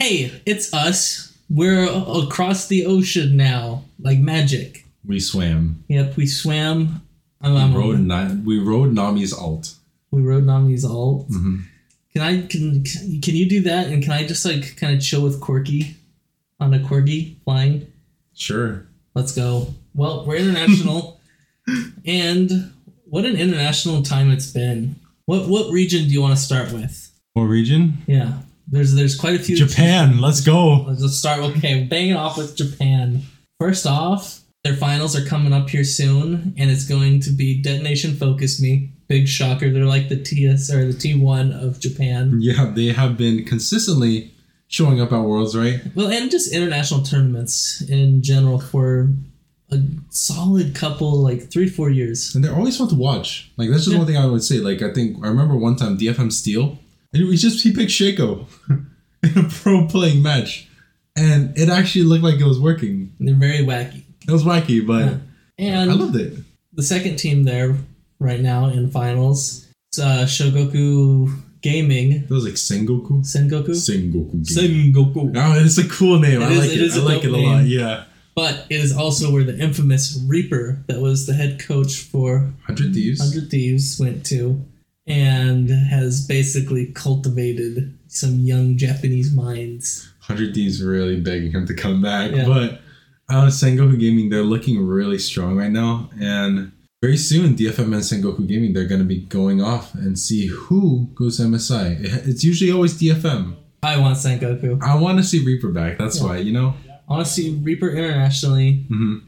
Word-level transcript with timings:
hey, 0.00 0.40
it's 0.46 0.72
us. 0.74 1.36
We're 1.48 1.84
across 2.24 2.66
the 2.68 2.86
ocean 2.86 3.36
now, 3.36 3.84
like 4.00 4.18
magic. 4.18 4.86
We 5.04 5.20
swam. 5.20 5.84
Yep, 5.88 6.16
we 6.16 6.26
swam. 6.26 7.02
I'm, 7.40 7.54
We 7.54 7.60
I'm- 7.60 7.74
rode, 7.74 8.00
Na- 8.00 8.34
we 8.44 8.58
rode 8.58 8.92
Nami's 8.94 9.32
alt. 9.32 9.74
we 10.10 10.22
rode 10.22 10.44
Nami's 10.44 10.84
alt. 10.84 11.28
Mhm. 11.30 11.64
Can 12.12 12.22
I 12.22 12.40
can 12.46 12.82
can 13.22 13.36
you 13.36 13.48
do 13.48 13.60
that? 13.62 13.86
And 13.86 14.02
can 14.02 14.12
I 14.12 14.26
just 14.26 14.44
like 14.44 14.76
kind 14.76 14.94
of 14.96 15.00
chill 15.02 15.22
with 15.22 15.40
Corky 15.40 15.96
on 16.58 16.74
a 16.74 16.80
corgi 16.80 17.36
flying? 17.44 17.86
Sure. 18.34 18.86
Let's 19.14 19.32
go. 19.32 19.74
Well, 19.94 20.24
we're 20.26 20.36
international, 20.36 21.20
and 22.04 22.72
what 23.04 23.24
an 23.24 23.36
international 23.36 24.02
time 24.02 24.30
it's 24.30 24.50
been. 24.52 24.96
What 25.26 25.48
what 25.48 25.70
region 25.72 26.04
do 26.06 26.10
you 26.12 26.20
want 26.20 26.36
to 26.36 26.42
start 26.42 26.72
with? 26.72 27.10
What 27.34 27.44
region? 27.44 27.98
Yeah, 28.08 28.40
there's 28.70 28.94
there's 28.94 29.16
quite 29.16 29.34
a 29.34 29.38
few. 29.42 29.56
Japan. 29.56 30.20
Let's 30.20 30.40
go. 30.40 30.82
Let's 30.82 31.02
just 31.02 31.18
start. 31.18 31.40
Okay, 31.40 31.84
bang 31.84 32.10
it 32.10 32.14
off 32.16 32.36
with 32.36 32.56
Japan. 32.56 33.22
First 33.58 33.86
off, 33.86 34.40
their 34.64 34.74
finals 34.74 35.16
are 35.16 35.24
coming 35.24 35.52
up 35.52 35.68
here 35.70 35.84
soon, 35.84 36.54
and 36.56 36.70
it's 36.70 36.86
going 36.86 37.20
to 37.20 37.30
be 37.30 37.60
Detonation 37.62 38.14
Focus 38.14 38.60
Me. 38.60 38.92
Big 39.08 39.26
shocker. 39.26 39.70
They're 39.70 39.84
like 39.86 40.08
the 40.08 40.22
TS 40.22 40.72
or 40.72 40.86
the 40.86 40.92
T1 40.92 41.52
of 41.62 41.80
Japan. 41.80 42.38
Yeah, 42.40 42.70
they 42.74 42.86
have 42.92 43.16
been 43.16 43.44
consistently 43.44 44.32
showing 44.68 45.00
up 45.00 45.12
at 45.12 45.20
Worlds, 45.22 45.56
right? 45.56 45.80
Well, 45.96 46.08
and 46.12 46.30
just 46.30 46.52
international 46.54 47.02
tournaments 47.02 47.82
in 47.88 48.22
general 48.22 48.60
for 48.60 49.10
a 49.72 49.80
solid 50.10 50.74
couple, 50.76 51.20
like 51.20 51.50
three, 51.50 51.68
four 51.68 51.90
years. 51.90 52.34
And 52.34 52.44
they're 52.44 52.54
always 52.54 52.76
fun 52.76 52.88
to 52.88 52.94
watch. 52.94 53.50
Like 53.56 53.68
that's 53.70 53.82
just 53.84 53.92
Yeah. 53.92 53.98
one 53.98 54.06
thing 54.06 54.16
I 54.16 54.26
would 54.26 54.42
say. 54.44 54.58
Like 54.58 54.80
I 54.82 54.92
think 54.92 55.16
I 55.24 55.28
remember 55.28 55.56
one 55.56 55.74
time 55.76 55.98
DFM 55.98 56.30
Steal, 56.32 56.78
and 57.12 57.28
we 57.28 57.36
just 57.36 57.62
he 57.62 57.72
picked 57.72 57.90
Shaco 57.90 58.46
in 59.22 59.44
a 59.44 59.48
pro 59.48 59.86
playing 59.86 60.22
match, 60.22 60.68
and 61.16 61.56
it 61.58 61.68
actually 61.68 62.04
looked 62.04 62.24
like 62.24 62.40
it 62.40 62.44
was 62.44 62.60
working. 62.60 63.12
They're 63.20 63.34
very 63.34 63.58
wacky. 63.58 64.02
It 64.26 64.30
was 64.32 64.44
wacky, 64.44 64.86
but 64.86 65.04
Yeah. 65.04 65.18
And 65.58 65.90
I 65.90 65.94
loved 65.94 66.16
it. 66.16 66.38
the 66.72 66.82
second 66.82 67.16
team 67.16 67.44
there 67.44 67.76
right 68.18 68.40
now 68.40 68.66
in 68.66 68.90
finals, 68.90 69.66
it's, 69.90 69.98
uh, 69.98 70.24
Shogoku 70.26 71.34
Gaming, 71.62 72.12
It 72.12 72.30
was 72.30 72.44
like 72.44 72.54
Sengoku. 72.54 73.20
Sengoku. 73.22 73.68
Sengoku. 73.74 74.30
Game. 74.32 74.92
Sengoku. 74.94 75.32
Oh, 75.36 75.62
it's 75.64 75.76
a 75.76 75.86
cool 75.88 76.18
name. 76.18 76.40
It 76.40 76.46
I 76.46 76.52
is- 76.52 76.58
like 76.58 76.70
it 76.70 76.76
it. 76.76 76.80
is 76.82 76.96
I 76.96 77.00
a 77.00 77.04
like 77.04 77.24
it 77.24 77.30
a 77.30 77.36
lot. 77.36 77.58
name. 77.58 77.66
Yeah. 77.66 78.04
But 78.34 78.64
it 78.70 78.76
is 78.80 78.92
also 78.96 79.30
where 79.32 79.44
the 79.44 79.58
infamous 79.58 80.18
Reaper, 80.26 80.82
that 80.86 81.00
was 81.02 81.26
the 81.26 81.34
head 81.34 81.58
coach 81.58 81.96
for 81.98 82.50
Hundred 82.66 82.94
Thieves. 82.94 83.20
100 83.20 83.50
Thieves, 83.50 83.98
went 84.00 84.24
to, 84.26 84.64
and 85.10 85.68
has 85.70 86.26
basically 86.26 86.86
cultivated 86.92 87.98
some 88.08 88.40
young 88.40 88.76
Japanese 88.76 89.32
minds. 89.34 90.08
Hundred 90.20 90.54
Thieves 90.54 90.82
really 90.82 91.20
begging 91.20 91.50
him 91.52 91.66
to 91.66 91.74
come 91.74 92.00
back, 92.00 92.30
Yeah. 92.32 92.46
but 92.46 92.80
uh, 93.28 93.46
Sengoku 93.46 93.98
Gaming 93.98 94.28
they're 94.30 94.42
looking 94.44 94.84
really 94.86 95.18
strong 95.18 95.56
right 95.56 95.70
now, 95.70 96.10
and 96.20 96.72
very 97.02 97.16
soon 97.16 97.54
DFM 97.56 97.92
and 97.92 98.02
Sengoku 98.02 98.46
Gaming 98.46 98.72
they're 98.72 98.86
going 98.86 99.00
to 99.00 99.06
be 99.06 99.18
going 99.22 99.60
off 99.62 99.94
and 99.94 100.18
see 100.18 100.46
who 100.46 101.08
goes 101.14 101.40
MSI. 101.40 101.98
It's 102.28 102.44
usually 102.44 102.70
always 102.72 102.94
DFM. 103.00 103.56
I 103.82 103.96
want 103.98 104.16
Sengoku. 104.18 104.80
I 104.82 104.94
want 104.96 105.18
to 105.18 105.24
see 105.24 105.44
Reaper 105.44 105.68
back. 105.70 105.98
That's 105.98 106.18
Yeah. 106.20 106.26
why 106.26 106.36
you 106.38 106.52
know. 106.52 106.74
I 107.08 107.14
want 107.14 107.26
to 107.26 107.32
see 107.32 107.56
Reaper 107.62 107.90
internationally, 107.90 108.84
hmm 108.88 109.18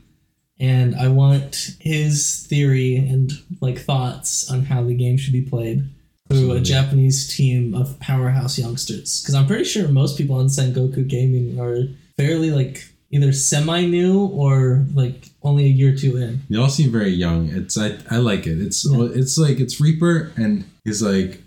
and 0.62 0.94
I 0.94 1.08
want 1.08 1.76
his 1.80 2.46
theory 2.48 2.96
and 2.96 3.32
like 3.60 3.78
thoughts 3.80 4.48
on 4.50 4.62
how 4.64 4.82
the 4.84 4.94
game 4.94 5.16
should 5.18 5.32
be 5.32 5.42
played 5.42 5.84
through 6.30 6.52
a 6.52 6.60
Japanese 6.60 7.36
team 7.36 7.74
of 7.74 7.98
powerhouse 8.00 8.58
youngsters. 8.58 9.20
Because 9.20 9.34
I'm 9.34 9.46
pretty 9.46 9.64
sure 9.64 9.88
most 9.88 10.16
people 10.16 10.36
on 10.36 10.46
Sengoku 10.46 11.06
Gaming 11.06 11.60
are 11.60 11.88
fairly 12.16 12.50
like 12.52 12.84
either 13.10 13.32
semi 13.32 13.84
new 13.86 14.26
or 14.26 14.86
like 14.94 15.26
only 15.42 15.64
a 15.64 15.68
year 15.68 15.92
or 15.92 15.96
two 15.96 16.16
in. 16.16 16.40
They 16.48 16.56
all 16.56 16.68
seem 16.70 16.90
very 16.92 17.10
young. 17.10 17.48
It's 17.50 17.76
I, 17.76 17.98
I 18.10 18.18
like 18.18 18.46
it. 18.46 18.60
It's 18.62 18.86
Yeah. 18.88 19.08
it's 19.12 19.36
like 19.36 19.58
it's 19.60 19.80
Reaper 19.80 20.32
and 20.36 20.64
his 20.84 21.02
like 21.02 21.42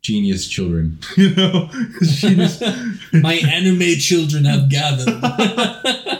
genius 0.00 0.46
children. 0.48 0.98
You 1.16 1.34
know, 1.34 1.68
genius. 2.02 2.62
My 3.12 3.34
anime 3.34 3.98
children 3.98 4.44
have 4.44 4.70
gathered. 4.70 6.18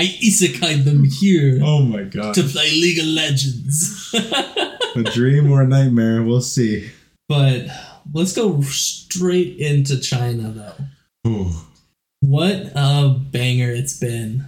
I 0.00 0.04
isekai 0.04 0.82
them 0.82 1.04
here 1.04 1.60
oh 1.62 1.82
my 1.82 2.04
god, 2.04 2.32
to 2.34 2.42
play 2.42 2.70
League 2.70 2.98
of 3.00 3.04
Legends. 3.04 4.14
a 4.96 5.02
dream 5.02 5.52
or 5.52 5.60
a 5.60 5.66
nightmare? 5.66 6.22
We'll 6.22 6.40
see. 6.40 6.90
but 7.28 7.66
let's 8.14 8.32
go 8.32 8.62
straight 8.62 9.58
into 9.58 10.00
China 10.00 10.50
though. 10.52 11.30
Ooh. 11.30 11.50
What 12.20 12.72
a 12.74 13.14
banger 13.30 13.72
it's 13.72 13.98
been. 13.98 14.46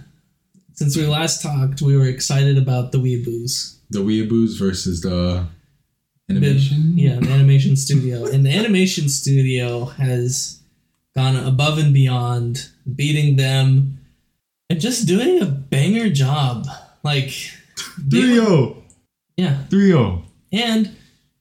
Since 0.73 0.97
we 0.97 1.05
last 1.05 1.43
talked, 1.43 1.83
we 1.83 1.95
were 1.95 2.07
excited 2.07 2.57
about 2.57 2.91
the 2.91 2.97
Weeaboos. 2.97 3.77
The 3.91 3.99
Weeaboos 3.99 4.57
versus 4.57 5.01
the 5.01 5.45
animation. 6.31 6.97
Yeah, 6.97 7.19
the 7.19 7.29
animation 7.29 7.75
studio. 7.75 8.25
And 8.25 8.43
the 8.43 8.51
animation 8.51 9.07
studio 9.07 9.85
has 9.85 10.59
gone 11.15 11.35
above 11.35 11.77
and 11.77 11.93
beyond, 11.93 12.69
beating 12.95 13.35
them 13.35 13.92
and 14.69 14.79
just 14.79 15.07
doing 15.07 15.41
a 15.41 15.45
banger 15.45 16.09
job. 16.09 16.65
Like, 17.03 17.31
they- 17.97 18.21
3 18.21 18.35
0. 18.35 18.83
yeah. 19.37 19.63
3 19.65 19.87
0. 19.87 20.23
And 20.51 20.95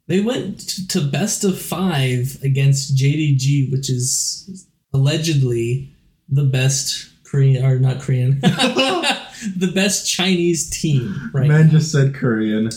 they 0.09 0.21
went 0.21 0.61
to 0.91 1.01
best 1.01 1.45
of 1.45 1.61
five 1.61 2.39
against 2.43 2.97
JDG, 2.97 3.71
which 3.71 3.89
is 3.91 4.67
allegedly 4.93 5.93
the 6.29 6.45
best 6.45 7.09
Korean, 7.25 7.65
or 7.65 7.79
not 7.79 8.01
Korean, 8.01 8.41
the 8.41 9.71
best 9.75 10.09
Chinese 10.11 10.69
team, 10.71 11.31
right? 11.33 11.49
Man 11.49 11.67
now. 11.67 11.73
just 11.73 11.93
said 11.93 12.15
Korean. 12.15 12.69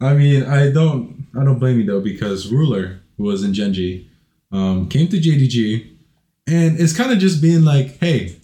I 0.00 0.14
mean, 0.14 0.42
I 0.44 0.70
don't 0.70 1.26
I 1.38 1.44
don't 1.44 1.58
blame 1.58 1.78
you 1.78 1.86
though 1.86 2.00
because 2.00 2.50
Ruler, 2.50 3.00
who 3.16 3.24
was 3.24 3.42
in 3.44 3.54
Gen 3.54 3.72
G, 3.72 4.08
um, 4.52 4.88
came 4.88 5.08
to 5.08 5.16
JDG 5.18 5.86
and 6.46 6.78
it's 6.80 6.96
kind 6.96 7.12
of 7.12 7.18
just 7.18 7.40
being 7.40 7.64
like, 7.64 7.98
hey, 7.98 8.36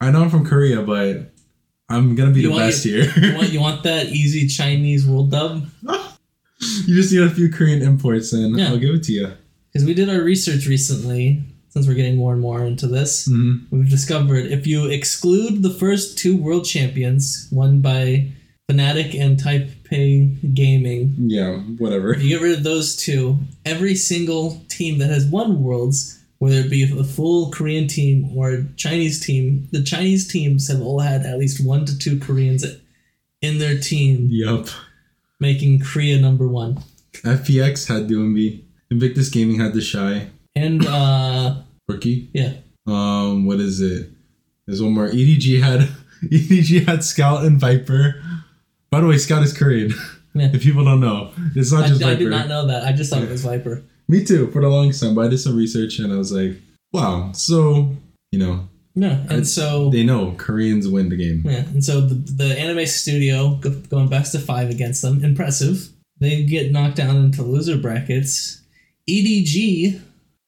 I 0.00 0.10
know 0.10 0.22
I'm 0.22 0.30
from 0.30 0.46
Korea, 0.46 0.82
but 0.82 1.32
I'm 1.88 2.14
gonna 2.14 2.30
be 2.32 2.42
You 2.42 2.50
the 2.50 2.56
best 2.56 2.84
here. 2.84 3.04
you, 3.16 3.34
want, 3.34 3.52
you 3.52 3.60
want 3.60 3.82
that 3.84 4.06
easy 4.08 4.46
Chinese 4.48 5.06
world 5.06 5.30
dub? 5.30 5.66
you 5.82 6.94
just 6.94 7.12
need 7.12 7.22
a 7.22 7.30
few 7.30 7.50
Korean 7.50 7.82
imports 7.82 8.32
and 8.32 8.58
Yeah. 8.58 8.68
I'll 8.68 8.78
give 8.78 8.94
it 8.94 9.02
to 9.04 9.12
you. 9.12 9.32
Because 9.72 9.86
we 9.86 9.94
did 9.94 10.08
our 10.08 10.20
research 10.22 10.66
recently, 10.66 11.42
since 11.68 11.86
we're 11.86 11.94
getting 11.94 12.16
more 12.16 12.32
and 12.32 12.40
more 12.42 12.64
into 12.64 12.86
this. 12.86 13.26
hmm 13.26 13.58
We've 13.70 13.88
discovered 13.90 14.46
if 14.46 14.66
you 14.66 14.86
exclude 14.86 15.62
the 15.62 15.70
first 15.70 16.18
two 16.18 16.36
world 16.36 16.64
champions, 16.64 17.48
won 17.52 17.80
by 17.80 18.32
Fnatic 18.70 19.18
and 19.20 19.36
Taipei 19.38 20.54
Gaming, 20.54 21.14
Yeah, 21.18 21.58
whatever. 21.78 22.12
If 22.14 22.22
you 22.22 22.28
get 22.30 22.40
rid 22.42 22.56
of 22.56 22.62
those 22.62 22.96
two, 22.96 23.38
every 23.64 23.94
single 23.96 24.62
team 24.68 24.98
that 24.98 25.10
has 25.10 25.26
won 25.26 25.62
Worlds, 25.62 26.19
whether 26.40 26.56
it 26.56 26.70
be 26.70 26.82
a 26.82 27.04
full 27.04 27.50
Korean 27.52 27.86
team 27.86 28.36
or 28.36 28.50
a 28.50 28.64
Chinese 28.76 29.24
team, 29.24 29.68
the 29.72 29.82
Chinese 29.82 30.26
teams 30.26 30.68
have 30.68 30.80
all 30.80 30.98
had 31.00 31.22
at 31.24 31.38
least 31.38 31.64
one 31.64 31.84
to 31.84 31.96
two 31.96 32.18
Koreans 32.18 32.64
in 33.42 33.58
their 33.58 33.78
team, 33.78 34.26
Yup. 34.30 34.66
making 35.38 35.80
Korea 35.80 36.18
number 36.20 36.48
one. 36.48 36.82
FPX 37.12 37.86
had 37.88 38.08
Doinb. 38.08 38.62
Invictus 38.90 39.28
Gaming 39.28 39.60
had 39.60 39.72
the 39.74 39.80
Shy. 39.80 40.28
And 40.56 40.84
uh, 40.86 41.62
Rookie. 41.88 42.30
yeah, 42.32 42.54
Um, 42.86 43.46
what 43.46 43.60
is 43.60 43.80
it? 43.80 44.10
There's 44.66 44.82
one 44.82 44.92
more. 44.92 45.08
EDG 45.08 45.62
had 45.62 45.80
EDG 46.24 46.86
had 46.86 47.04
Scout 47.04 47.44
and 47.44 47.60
Viper. 47.60 48.22
By 48.90 49.00
the 49.00 49.06
way, 49.06 49.18
Scout 49.18 49.42
is 49.42 49.56
Korean. 49.56 49.92
Yeah. 50.34 50.50
if 50.54 50.62
people 50.62 50.84
don't 50.84 51.00
know, 51.00 51.32
it's 51.54 51.70
not 51.72 51.84
I, 51.84 51.88
just 51.88 52.02
I 52.02 52.06
Viper. 52.06 52.14
I 52.14 52.18
did 52.18 52.30
not 52.30 52.48
know 52.48 52.66
that. 52.68 52.84
I 52.84 52.92
just 52.92 53.12
thought 53.12 53.22
it 53.22 53.28
was 53.28 53.42
Viper. 53.44 53.82
Me 54.10 54.24
too. 54.24 54.50
For 54.50 54.60
the 54.60 54.68
longest 54.68 55.02
time, 55.02 55.14
but 55.14 55.26
I 55.26 55.28
did 55.28 55.38
some 55.38 55.56
research 55.56 56.00
and 56.00 56.12
I 56.12 56.16
was 56.16 56.32
like, 56.32 56.56
wow. 56.92 57.30
So 57.32 57.94
you 58.32 58.38
know, 58.40 58.68
Yeah, 58.94 59.24
and 59.28 59.46
so 59.46 59.90
they 59.90 60.02
know 60.02 60.34
Koreans 60.36 60.88
win 60.88 61.08
the 61.08 61.16
game. 61.16 61.42
Yeah, 61.44 61.60
and 61.60 61.84
so 61.84 62.00
the, 62.00 62.14
the 62.14 62.58
anime 62.58 62.86
studio 62.86 63.60
going 63.88 64.08
best 64.08 64.34
of 64.34 64.44
five 64.44 64.68
against 64.70 65.02
them, 65.02 65.24
impressive. 65.24 65.88
They 66.18 66.44
get 66.44 66.72
knocked 66.72 66.96
down 66.96 67.16
into 67.16 67.42
loser 67.42 67.78
brackets. 67.78 68.62
EDG 69.08 70.00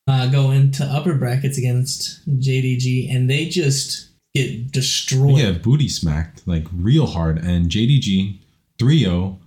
uh, 0.07 0.27
go 0.29 0.51
into 0.51 0.85
upper 0.85 1.15
brackets 1.15 1.57
against 1.57 2.29
JDG, 2.29 3.15
and 3.15 3.31
they 3.31 3.47
just 3.47 4.09
get 4.35 4.73
destroyed. 4.73 5.39
Yeah, 5.39 5.53
booty 5.53 5.89
smacked 5.89 6.47
like 6.49 6.67
real 6.73 7.07
hard, 7.07 7.39
and 7.39 7.71
JDG 7.71 8.41
3-0, 8.79 9.39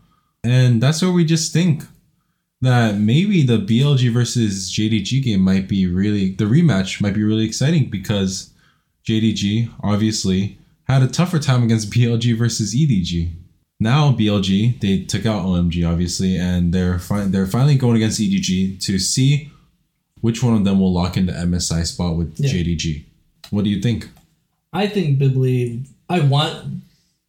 and 0.44 0.81
that's 0.81 1.01
where 1.01 1.11
we 1.11 1.25
just 1.25 1.51
think 1.51 1.83
that 2.65 2.97
maybe 2.97 3.44
the 3.44 3.57
BLG 3.57 4.12
versus 4.12 4.71
JDG 4.71 5.23
game 5.23 5.41
might 5.41 5.67
be 5.67 5.88
really 5.88 6.31
the 6.31 6.45
rematch 6.45 7.01
might 7.01 7.13
be 7.13 7.23
really 7.23 7.45
exciting 7.45 7.89
because 7.89 8.51
JDG 9.07 9.71
obviously 9.81 10.57
had 10.88 11.01
a 11.03 11.07
tougher 11.07 11.39
time 11.39 11.63
against 11.63 11.91
BLG 11.94 12.38
versus 12.38 12.75
EDG. 12.75 13.31
Now 13.79 14.12
BLG 14.12 14.79
they 14.79 15.00
took 15.03 15.25
out 15.25 15.45
OMG 15.45 15.89
obviously, 15.89 16.38
and 16.38 16.73
they're 16.73 17.00
fi- 17.00 17.25
they're 17.25 17.47
finally 17.47 17.75
going 17.75 17.95
against 17.97 18.19
EDG 18.19 18.79
to 18.81 19.00
see 19.00 19.51
which 20.21 20.41
one 20.41 20.56
of 20.56 20.63
them 20.63 20.79
will 20.79 20.94
lock 20.94 21.18
in 21.18 21.25
the 21.27 21.33
MSI 21.33 21.85
spot 21.85 22.15
with 22.15 22.39
Yeah. 22.39 22.50
JDG. 22.51 23.03
What 23.51 23.63
do 23.63 23.69
you 23.69 23.81
think? 23.81 24.09
I 24.73 24.88
think 24.88 25.19
Bibli. 25.19 25.85
I 26.09 26.19
want. 26.21 26.81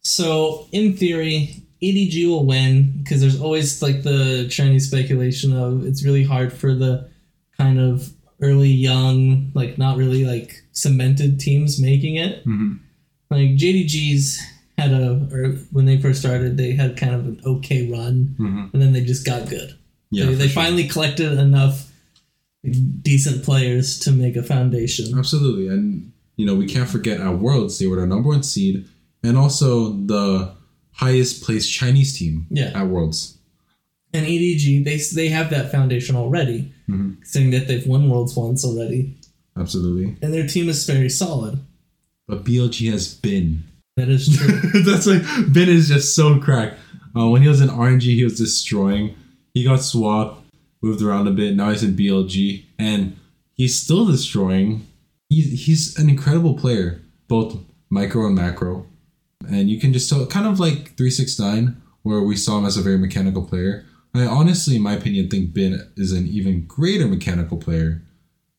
So 0.03 0.67
in 0.71 0.95
theory, 0.95 1.61
EDG 1.81 2.27
will 2.27 2.45
win 2.45 2.93
because 3.03 3.21
there's 3.21 3.39
always 3.39 3.81
like 3.81 4.03
the 4.03 4.47
Chinese 4.49 4.87
speculation 4.87 5.55
of 5.55 5.85
it's 5.85 6.03
really 6.03 6.23
hard 6.23 6.51
for 6.53 6.73
the 6.73 7.09
kind 7.57 7.79
of 7.79 8.11
early 8.41 8.69
young, 8.69 9.51
like 9.53 9.77
not 9.77 9.97
really 9.97 10.25
like 10.25 10.63
cemented 10.71 11.39
teams 11.39 11.79
making 11.81 12.15
it. 12.15 12.45
Mhm. 12.45 12.79
Like 13.29 13.55
JDG's 13.57 14.39
had 14.77 14.91
a, 14.91 15.27
or 15.31 15.53
when 15.71 15.85
they 15.85 15.99
first 15.99 16.19
started, 16.19 16.55
they 16.57 16.71
had 16.73 16.97
kind 16.97 17.13
of 17.15 17.25
an 17.25 17.41
okay 17.45 17.89
run, 17.91 18.35
Mhm. 18.39 18.73
and 18.73 18.81
then 18.81 18.93
they 18.93 19.03
just 19.03 19.25
got 19.25 19.49
good. 19.49 19.73
Yeah, 20.11 20.25
they, 20.27 20.35
they 20.35 20.47
sure. 20.47 20.61
finally 20.63 20.87
collected 20.87 21.37
enough 21.37 21.91
decent 23.01 23.43
players 23.43 23.99
to 23.99 24.11
make 24.11 24.35
a 24.35 24.43
foundation. 24.43 25.17
Absolutely. 25.17 25.67
And, 25.67 26.11
you 26.35 26.45
know, 26.45 26.55
we 26.55 26.65
can't 26.67 26.89
forget 26.89 27.19
at 27.21 27.39
Worlds, 27.39 27.79
they 27.79 27.87
were 27.87 27.99
the 27.99 28.07
number 28.07 28.29
one 28.29 28.43
seed 28.43 28.85
and 29.23 29.37
also 29.37 29.93
the 29.93 30.51
highest 30.97 31.43
placed 31.43 31.71
Chinese 31.71 32.17
team 32.17 32.47
Yeah. 32.49 32.71
at 32.75 32.87
Worlds. 32.87 33.37
And 34.13 34.25
EDG, 34.25 34.83
they 34.83 34.97
they 35.15 35.29
have 35.29 35.49
that 35.51 35.71
foundation 35.71 36.15
already, 36.15 36.71
Mhm. 36.89 37.17
saying 37.23 37.51
that 37.51 37.67
they've 37.67 37.85
won 37.85 38.09
worlds 38.09 38.35
once 38.35 38.63
already, 38.65 39.15
Absolutely. 39.55 40.15
and 40.21 40.33
their 40.33 40.47
team 40.47 40.69
is 40.69 40.85
very 40.85 41.09
solid. 41.09 41.59
But 42.27 42.43
BLG 42.45 42.87
has 42.91 43.13
been. 43.13 43.63
That 43.95 44.09
is 44.09 44.27
true. 44.35 44.59
That's 44.83 45.07
like, 45.07 45.23
Bin 45.51 45.69
is 45.69 45.87
just 45.87 46.15
so 46.15 46.39
cracked. 46.39 46.77
Uh, 47.15 47.29
when 47.29 47.41
he 47.41 47.47
was 47.47 47.61
in 47.61 47.69
RNG, 47.69 48.15
he 48.15 48.23
was 48.23 48.37
destroying. 48.37 49.15
He 49.53 49.63
got 49.63 49.81
swapped, 49.83 50.43
moved 50.83 51.01
around 51.01 51.27
a 51.27 51.31
bit. 51.31 51.55
Now 51.55 51.71
he's 51.71 51.83
in 51.83 51.95
BLG, 51.95 52.63
and 52.77 53.15
he's 53.55 53.79
still 53.79 54.05
destroying. 54.05 54.85
He's, 55.29 55.65
he's 55.65 55.97
an 55.99 56.09
incredible 56.09 56.53
player, 56.53 57.01
both 57.27 57.57
micro 57.89 58.27
and 58.27 58.35
macro. 58.35 58.85
And 59.47 59.69
you 59.69 59.79
can 59.79 59.93
just 59.93 60.09
tell, 60.09 60.25
kind 60.27 60.47
of 60.47 60.59
like 60.59 60.95
369, 60.97 61.79
where 62.03 62.21
we 62.21 62.35
saw 62.35 62.57
him 62.57 62.65
as 62.65 62.77
a 62.77 62.81
very 62.81 62.97
mechanical 62.97 63.43
player. 63.45 63.85
I 64.15 64.25
honestly, 64.25 64.75
in 64.77 64.81
my 64.81 64.93
opinion, 64.93 65.29
think 65.29 65.53
Bin 65.53 65.79
is 65.95 66.11
an 66.11 66.27
even 66.27 66.65
greater 66.65 67.07
mechanical 67.07 67.57
player. 67.57 68.01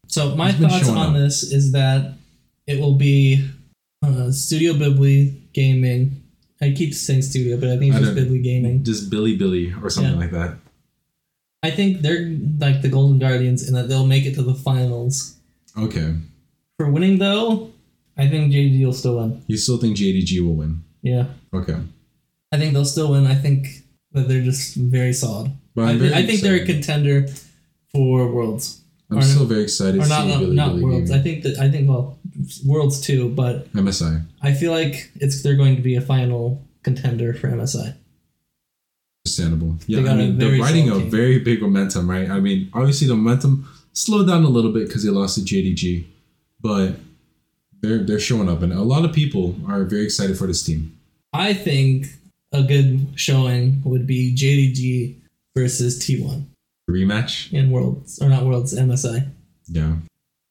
so 0.07 0.37
my 0.37 0.53
thoughts 0.53 0.89
on 0.89 0.97
up. 1.09 1.15
this 1.15 1.43
is 1.43 1.73
that 1.73 2.15
it 2.67 2.81
will 2.81 2.95
be 2.95 3.49
uh, 4.05 4.31
Studio 4.31 4.75
Bibli 4.75 5.53
Gaming. 5.53 6.23
I 6.61 6.73
keep 6.73 6.95
saying 6.95 7.23
Studio, 7.23 7.57
but 7.59 7.69
I 7.71 7.77
think 7.79 7.95
I 7.95 7.99
it's 7.99 8.07
just 8.07 8.17
don't- 8.17 8.27
Bibli 8.29 8.43
Gaming. 8.43 8.85
Just 8.85 9.11
Billy 9.11 9.37
Billy 9.37 9.75
or 9.83 9.91
something 9.91 10.13
Yeah. 10.15 10.19
like 10.19 10.31
that. 10.31 10.57
I 11.63 11.71
think 11.73 12.03
they're 12.03 12.37
like 12.61 12.83
the 12.83 12.89
Golden 12.89 13.19
Guardians 13.19 13.67
and 13.67 13.77
that 13.77 13.89
they'll 13.89 14.07
make 14.07 14.27
it 14.27 14.35
to 14.37 14.43
the 14.43 14.55
finals. 14.55 15.37
Okay. 15.77 16.15
For 16.79 16.89
winning 16.89 17.19
though, 17.19 17.73
I 18.19 18.29
think 18.29 18.53
JD 18.53 18.85
will 18.85 18.93
still 18.93 19.19
win. 19.19 19.43
You 19.47 19.57
still 19.57 19.79
think 19.79 19.97
JDG 19.97 20.41
will 20.45 20.55
win? 20.55 20.83
Yeah, 21.03 21.27
Okay. 21.55 21.77
I 22.53 22.57
think 22.59 22.73
they'll 22.73 22.85
still 22.85 23.13
win. 23.13 23.27
I 23.27 23.35
think 23.35 23.69
that 24.13 24.27
they're 24.27 24.43
just 24.43 24.75
very 24.75 25.13
solid. 25.13 25.53
But 25.75 25.85
I, 25.85 25.97
very 25.97 26.15
I 26.15 26.27
think 26.27 26.41
they're 26.41 26.63
a 26.63 26.67
contender 26.67 27.27
for 27.93 28.33
worlds. 28.33 28.81
I'm 29.11 29.19
Or- 29.19 29.23
still 29.23 29.47
very 29.47 29.63
excited 29.63 30.01
or 30.01 30.05
to 30.05 30.09
not 30.09 30.23
see 30.23 30.29
not, 30.29 30.39
Billy 30.41 30.57
not 30.57 30.69
Billy 30.71 30.83
worlds. 30.85 31.11
I 31.11 31.21
think 31.21 31.43
that 31.45 31.59
I 31.59 31.71
think 31.71 31.89
well, 31.89 32.19
worlds 32.67 33.01
too, 33.01 33.29
but 33.31 33.73
MSI. 33.73 34.23
I 34.43 34.53
feel 34.53 34.73
like 34.73 35.11
it's 35.17 35.43
they're 35.43 35.57
going 35.57 35.77
to 35.77 35.83
be 35.83 35.95
a 35.95 36.01
final 36.01 36.63
contender 36.83 37.33
for 37.35 37.49
MSI. 37.49 37.95
Understandable. 39.25 39.77
Yeah, 39.87 40.11
I 40.11 40.15
mean, 40.17 40.39
they're 40.39 40.59
riding 40.61 40.89
a 40.89 40.97
very 40.97 41.39
big 41.39 41.61
momentum, 41.63 42.09
right? 42.11 42.29
I 42.31 42.41
mean, 42.41 42.71
obviously 42.73 43.07
the 43.07 43.15
momentum 43.15 43.69
slowed 43.93 44.27
down 44.27 44.45
a 44.45 44.49
little 44.49 44.73
bit 44.73 44.87
because 44.89 45.05
they 45.05 45.11
lost 45.11 45.35
to 45.37 45.43
JDG, 45.43 46.05
but 46.61 46.97
they're 47.81 47.99
they're 47.99 48.21
showing 48.21 48.49
up, 48.49 48.63
and 48.63 48.73
a 48.73 48.83
lot 48.83 49.05
of 49.05 49.13
people 49.13 49.57
are 49.69 49.85
very 49.85 50.05
excited 50.05 50.37
for 50.39 50.47
this 50.47 50.63
team. 50.63 50.99
I 51.33 51.55
think 51.55 52.07
a 52.53 52.63
good 52.63 53.09
showing 53.17 53.83
would 53.85 54.07
be 54.07 54.35
JDG 54.35 55.17
versus 55.57 55.99
T1 55.99 56.45
Rematch. 56.91 57.53
in 57.53 57.71
worlds 57.71 58.19
or 58.23 58.29
not 58.29 58.45
worlds 58.47 58.75
MSI. 58.75 59.29
Yeah. 59.67 59.97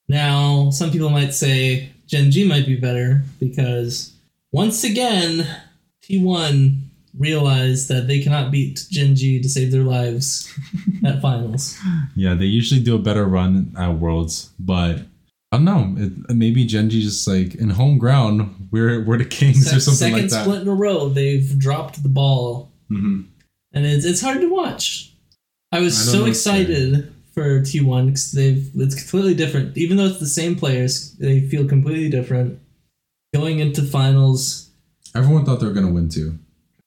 Now, 0.07 0.69
some 0.69 0.91
people 0.91 1.09
might 1.09 1.33
say 1.33 1.89
Gen 2.05 2.31
G 2.31 2.47
might 2.47 2.65
be 2.65 2.75
better 2.75 3.23
because 3.39 4.13
once 4.51 4.83
again, 4.83 5.45
T1 6.03 6.77
realized 7.17 7.89
that 7.89 8.07
they 8.07 8.21
cannot 8.21 8.51
beat 8.51 8.85
Gen 8.89 9.15
G 9.15 9.41
to 9.41 9.49
save 9.49 9.71
their 9.71 9.83
lives 9.83 10.53
at 11.05 11.21
finals. 11.21 11.77
Yeah, 12.15 12.35
they 12.35 12.45
usually 12.45 12.79
do 12.81 12.95
a 12.95 12.99
better 12.99 13.25
run 13.25 13.73
at 13.77 13.97
Worlds, 13.97 14.51
but 14.59 15.01
I 15.51 15.57
don't 15.57 15.65
know. 15.65 15.95
It, 15.97 16.35
maybe 16.35 16.65
Gen 16.65 16.89
G 16.89 17.01
just 17.01 17.27
like 17.27 17.55
in 17.55 17.69
home 17.69 17.97
ground, 17.97 18.67
we're 18.71 19.03
we're 19.05 19.17
the 19.17 19.25
kings 19.25 19.73
or 19.73 19.79
something 19.79 20.11
like 20.13 20.23
that. 20.23 20.29
Second 20.31 20.43
split 20.45 20.61
in 20.63 20.67
a 20.67 20.73
row, 20.75 21.09
they've 21.09 21.57
dropped 21.57 22.01
the 22.03 22.09
ball, 22.09 22.71
hmm 22.89 23.21
and 23.73 23.85
it's 23.85 24.05
it's 24.05 24.21
hard 24.21 24.41
to 24.41 24.49
watch. 24.49 25.13
I 25.71 25.79
was 25.79 25.93
I 26.07 26.11
so 26.11 26.25
excited 26.25 27.13
for 27.33 27.59
T1 27.61 28.05
because 28.07 28.31
they've 28.31 28.69
it's 28.75 28.95
completely 28.95 29.35
different. 29.35 29.77
Even 29.77 29.97
though 29.97 30.05
it's 30.05 30.19
the 30.19 30.25
same 30.25 30.55
players, 30.55 31.13
they 31.13 31.41
feel 31.41 31.67
completely 31.67 32.09
different. 32.09 32.59
Going 33.33 33.59
into 33.59 33.83
finals, 33.83 34.69
Everyone 35.15 35.45
thought 35.45 35.59
they 35.59 35.67
were 35.67 35.73
gonna 35.73 35.91
win 35.91 36.09
too. 36.09 36.37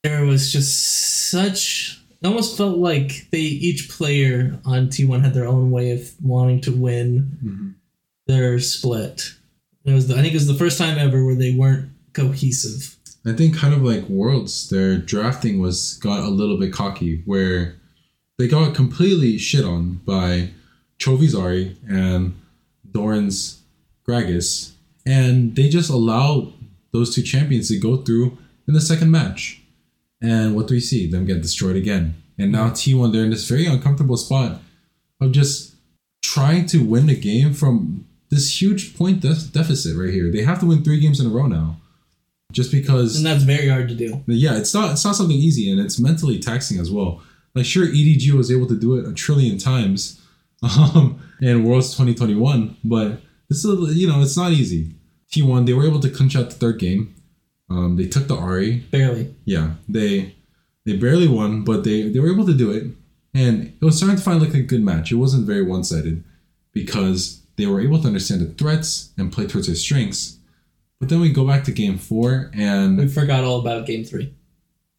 there 0.03 0.25
was 0.25 0.51
just 0.53 1.31
such 1.31 1.99
it 2.23 2.27
almost 2.27 2.57
felt 2.59 2.77
like 2.79 3.27
they 3.31 3.39
each 3.41 3.89
player 3.91 4.59
on 4.67 4.89
T1 4.89 5.23
had 5.23 5.33
their 5.35 5.47
own 5.47 5.71
way 5.71 5.93
of 5.93 6.11
wanting 6.23 6.61
to 6.63 6.73
win 6.73 7.39
Mhm. 7.45 7.75
Their 8.31 8.61
split. 8.61 9.35
It 9.85 9.93
was 9.93 10.07
the, 10.07 10.15
I 10.15 10.23
think 10.23 10.35
it 10.35 10.37
was 10.37 10.47
the 10.47 10.55
first 10.55 10.79
time 10.79 10.99
ever 10.99 11.25
where 11.25 11.35
they 11.35 11.53
weren't 11.53 11.91
cohesive. 12.13 12.97
I 13.27 13.33
think 13.33 13.57
kind 13.57 13.75
of 13.75 13.83
like 13.83 14.05
Worlds, 14.09 14.71
their 14.71 14.99
drafting 14.99 15.59
was 15.59 15.95
got 15.95 16.21
a 16.21 16.29
little 16.29 16.57
bit 16.57 16.73
cocky, 16.73 17.23
where 17.27 17.75
they 18.39 18.47
got 18.47 18.77
completely 18.77 19.37
shit 19.37 19.65
on 19.65 19.95
by 20.07 20.51
Chovy's 21.01 21.35
Ahri 21.35 21.75
and 21.89 22.41
Doran's 22.89 23.63
Gragas, 24.09 24.75
and 25.05 25.57
they 25.57 25.69
just 25.69 25.91
allowed 25.91 26.53
those 26.93 27.13
two 27.13 27.23
champions 27.23 27.67
to 27.69 27.81
go 27.81 27.97
through 27.97 28.39
in 28.69 28.75
the 28.75 28.81
second 28.81 29.11
match. 29.11 29.61
And 30.23 30.55
what 30.55 30.69
do 30.69 30.75
we 30.75 30.81
see? 30.81 31.11
Them 31.11 31.27
get 31.27 31.43
destroyed 31.43 31.75
again. 31.75 32.15
And 32.39 32.53
now 32.53 32.69
mm-hmm. 32.69 33.03
T1, 33.03 33.13
they're 33.13 33.25
in 33.25 33.31
this 33.31 33.49
very 33.49 33.67
uncomfortable 33.67 34.17
spot 34.17 34.61
of 35.21 35.33
just 35.33 35.75
trying 36.23 36.67
to 36.67 36.85
win 36.85 37.07
the 37.07 37.17
game 37.17 37.53
from 37.53 38.07
this 38.31 38.61
huge 38.61 38.97
point 38.97 39.21
de- 39.21 39.49
deficit 39.53 39.97
right 39.97 40.13
here. 40.13 40.31
They 40.31 40.43
have 40.43 40.61
to 40.61 40.67
win 40.67 40.83
three 40.83 41.01
games 41.01 41.21
in 41.21 41.27
a 41.27 41.31
row 41.31 41.47
now. 41.47 41.77
Just 42.53 42.73
because 42.73 43.17
And 43.17 43.25
that's 43.27 43.45
very 43.45 43.69
hard 43.69 43.89
to 43.91 43.95
do. 43.95 44.23
yeah, 44.27 44.57
it's 44.57 44.75
not 44.75 44.93
it's 44.93 45.05
not 45.05 45.15
something 45.17 45.37
easy, 45.37 45.71
and 45.71 45.81
it's 45.81 46.01
mentally 46.01 46.39
taxing 46.39 46.79
as 46.81 46.91
well. 46.91 47.23
Like 47.55 47.65
sure, 47.65 47.87
EDG 47.87 48.31
was 48.33 48.51
able 48.51 48.67
to 48.67 48.79
do 48.79 48.97
it 48.97 49.07
a 49.09 49.13
trillion 49.15 49.57
times 49.59 50.21
um, 50.63 51.21
in 51.41 51.65
Worlds 51.65 51.91
2021, 51.91 52.77
but 52.85 53.21
this 53.49 53.65
is 53.65 53.97
you 53.97 54.09
know 54.09 54.21
it's 54.21 54.37
not 54.37 54.53
easy. 54.53 54.95
T1 55.33 55.67
they 55.67 55.73
were 55.73 55.87
able 55.87 56.01
to 56.01 56.11
clinch 56.11 56.35
out 56.37 56.51
the 56.51 56.57
third 56.57 56.79
game. 56.81 57.15
Um, 57.69 57.97
they 57.97 58.07
took 58.09 58.27
the 58.27 58.35
Ahri. 58.37 58.91
Barely. 58.91 59.33
Yeah, 59.45 59.75
they 59.89 60.35
they 60.85 60.97
barely 60.97 61.29
won, 61.29 61.63
but 61.63 61.85
they 61.85 62.09
they 62.09 62.19
were 62.19 62.33
able 62.33 62.47
to 62.47 62.55
do 62.55 62.73
it, 62.73 62.85
and 63.33 63.73
it 63.81 63.85
was 63.85 63.97
starting 63.97 64.17
to 64.19 64.23
find 64.23 64.41
like 64.43 64.55
a 64.55 64.63
good 64.63 64.83
match. 64.83 65.13
It 65.13 65.17
wasn't 65.17 65.47
very 65.47 65.63
one 65.63 65.85
sided 65.85 66.25
because 66.73 67.40
they 67.61 67.67
were 67.67 67.81
able 67.81 68.01
to 68.01 68.07
understand 68.07 68.41
the 68.41 68.47
threats 68.55 69.11
and 69.19 69.33
play 69.33 69.47
towards 69.47 69.67
their 69.67 69.77
strengths. 69.77 70.39
But 70.99 71.09
then 71.09 71.21
we 71.21 71.31
go 71.33 71.47
back 71.47 71.65
to 71.65 71.73
game 71.73 71.99
four, 71.99 72.51
and 72.55 72.99
We 72.99 73.09
forgot 73.09 73.45
all 73.45 73.61
about 73.61 73.87
game 73.87 74.05
three. 74.05 74.35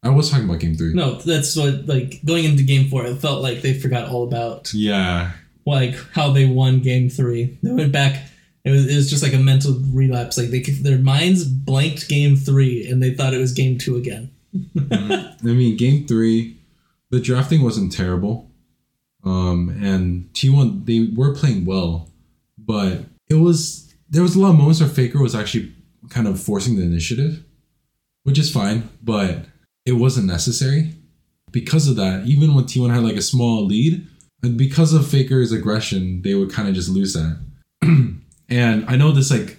I 0.02 0.08
was 0.08 0.30
talking 0.30 0.46
about 0.46 0.58
game 0.60 0.74
three. 0.74 0.94
No, 0.94 1.14
that's 1.14 1.56
what 1.56 1.86
like 1.86 2.20
going 2.24 2.44
into 2.44 2.64
game 2.64 2.88
four, 2.88 3.06
it 3.06 3.16
felt 3.16 3.40
like 3.40 3.62
they 3.62 3.74
forgot 3.74 4.08
all 4.08 4.24
about 4.24 4.74
Yeah, 4.74 5.32
like 5.64 5.94
how 6.12 6.32
they 6.32 6.46
won 6.46 6.80
game 6.80 7.08
three. 7.08 7.56
They 7.62 7.72
went 7.72 7.92
back. 7.92 8.28
It 8.64 8.70
was, 8.70 8.86
it 8.86 8.96
was 8.96 9.10
just 9.10 9.22
like 9.22 9.32
a 9.32 9.38
mental 9.38 9.80
relapse. 9.92 10.38
Like 10.38 10.50
they 10.50 10.60
their 10.60 10.98
minds 10.98 11.44
blanked 11.44 12.08
game 12.08 12.36
three 12.36 12.86
and 12.88 13.02
they 13.02 13.14
thought 13.14 13.34
it 13.34 13.38
was 13.38 13.52
game 13.52 13.78
two 13.78 13.96
again. 13.96 14.30
I 14.90 15.34
mean, 15.42 15.76
game 15.76 16.06
three, 16.06 16.58
the 17.10 17.20
drafting 17.20 17.62
wasn't 17.62 17.92
terrible, 17.92 18.50
um, 19.24 19.68
and 19.80 20.32
T 20.34 20.50
one 20.50 20.84
they 20.84 21.08
were 21.14 21.34
playing 21.34 21.64
well, 21.64 22.10
but 22.72 23.04
it 23.28 23.34
was 23.34 23.92
there 24.08 24.22
was 24.22 24.34
a 24.34 24.40
lot 24.40 24.50
of 24.50 24.56
moments 24.56 24.80
where 24.80 24.88
Faker 24.88 25.20
was 25.20 25.34
actually 25.34 25.74
kind 26.08 26.26
of 26.26 26.40
forcing 26.40 26.76
the 26.76 26.82
initiative, 26.82 27.44
which 28.22 28.38
is 28.38 28.50
fine, 28.50 28.88
but 29.02 29.44
it 29.84 29.92
wasn't 29.92 30.26
necessary. 30.26 30.94
Because 31.50 31.86
of 31.86 31.96
that, 31.96 32.26
even 32.26 32.54
when 32.54 32.64
T 32.64 32.80
one 32.80 32.88
had 32.88 33.02
like 33.02 33.16
a 33.16 33.22
small 33.22 33.66
lead, 33.66 34.06
and 34.42 34.56
because 34.56 34.94
of 34.94 35.06
Faker's 35.06 35.52
aggression, 35.52 36.22
they 36.22 36.34
would 36.34 36.50
kind 36.50 36.66
of 36.66 36.74
just 36.74 36.88
lose 36.88 37.12
that. 37.12 37.38
and 38.48 38.84
I 38.88 38.96
know 38.96 39.12
this 39.12 39.30
like 39.30 39.58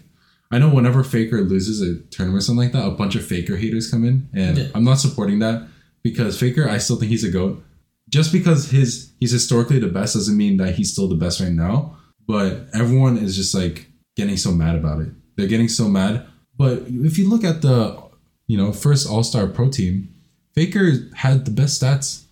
I 0.51 0.57
know 0.57 0.69
whenever 0.69 1.03
Faker 1.03 1.41
loses 1.41 1.81
a 1.81 2.01
tournament 2.09 2.41
or 2.41 2.45
something 2.45 2.63
like 2.63 2.73
that, 2.73 2.87
a 2.87 2.91
bunch 2.91 3.15
of 3.15 3.23
Faker 3.23 3.57
haters 3.57 3.91
come 3.91 4.05
in, 4.05 4.27
and 4.33 4.57
Yeah. 4.57 4.67
I'm 4.73 4.83
not 4.83 4.99
supporting 4.99 5.37
that 5.39 5.67
because 6.01 6.39
Faker, 6.39 6.67
I 6.67 6.79
still 6.79 6.95
think 6.95 7.11
he's 7.11 7.23
a 7.23 7.29
goat. 7.29 7.63
Just 8.09 8.31
because 8.31 8.71
his 8.71 9.13
he's 9.19 9.31
historically 9.31 9.77
the 9.77 9.87
best 9.99 10.15
doesn't 10.15 10.35
mean 10.35 10.57
that 10.57 10.73
he's 10.73 10.91
still 10.91 11.07
the 11.07 11.15
best 11.25 11.39
right 11.39 11.51
now. 11.51 11.97
But 12.27 12.67
everyone 12.73 13.17
is 13.17 13.35
just 13.35 13.53
like 13.53 13.87
getting 14.15 14.37
so 14.37 14.51
mad 14.51 14.75
about 14.75 15.01
it. 15.01 15.09
They're 15.35 15.47
getting 15.47 15.67
so 15.67 15.87
mad. 15.87 16.25
But 16.57 16.83
if 16.87 17.17
you 17.17 17.29
look 17.29 17.43
at 17.43 17.61
the, 17.61 18.01
you 18.47 18.57
know, 18.57 18.71
first 18.71 19.09
All 19.09 19.23
Star 19.23 19.47
Pro 19.47 19.69
team, 19.69 20.13
Faker 20.53 21.09
had 21.15 21.45
the 21.45 21.51
best 21.51 21.81
stats 21.81 22.25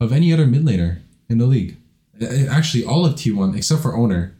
of 0.00 0.12
any 0.12 0.32
other 0.32 0.46
mid 0.46 0.64
laner 0.64 1.00
in 1.28 1.38
the 1.38 1.46
league. 1.46 1.76
Actually, 2.50 2.84
all 2.84 3.06
of 3.06 3.14
T1 3.14 3.56
except 3.56 3.82
for 3.82 3.96
Oner. 3.96 4.36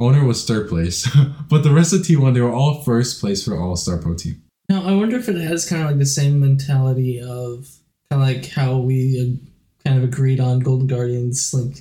Oner 0.00 0.24
was 0.24 0.44
third 0.44 0.68
place, 0.68 1.08
but 1.48 1.62
the 1.62 1.72
rest 1.72 1.92
of 1.92 2.00
T1 2.00 2.34
they 2.34 2.40
were 2.40 2.52
all 2.52 2.82
first 2.82 3.20
place 3.20 3.44
for 3.44 3.56
All 3.56 3.76
Star 3.76 3.98
Pro 3.98 4.14
team. 4.14 4.42
Now, 4.68 4.82
I 4.82 4.94
wonder 4.94 5.16
if 5.16 5.28
it 5.28 5.36
has 5.36 5.68
kind 5.68 5.82
of 5.82 5.88
like 5.88 5.98
the 5.98 6.06
same 6.06 6.40
mentality 6.40 7.20
of 7.20 7.68
kind 8.10 8.20
of 8.22 8.28
like 8.28 8.50
how 8.50 8.78
we 8.78 9.20
uh, 9.20 9.86
kind 9.88 9.98
of 9.98 10.04
agreed 10.04 10.40
on 10.40 10.60
Golden 10.60 10.86
Guardians. 10.86 11.54
Like 11.54 11.76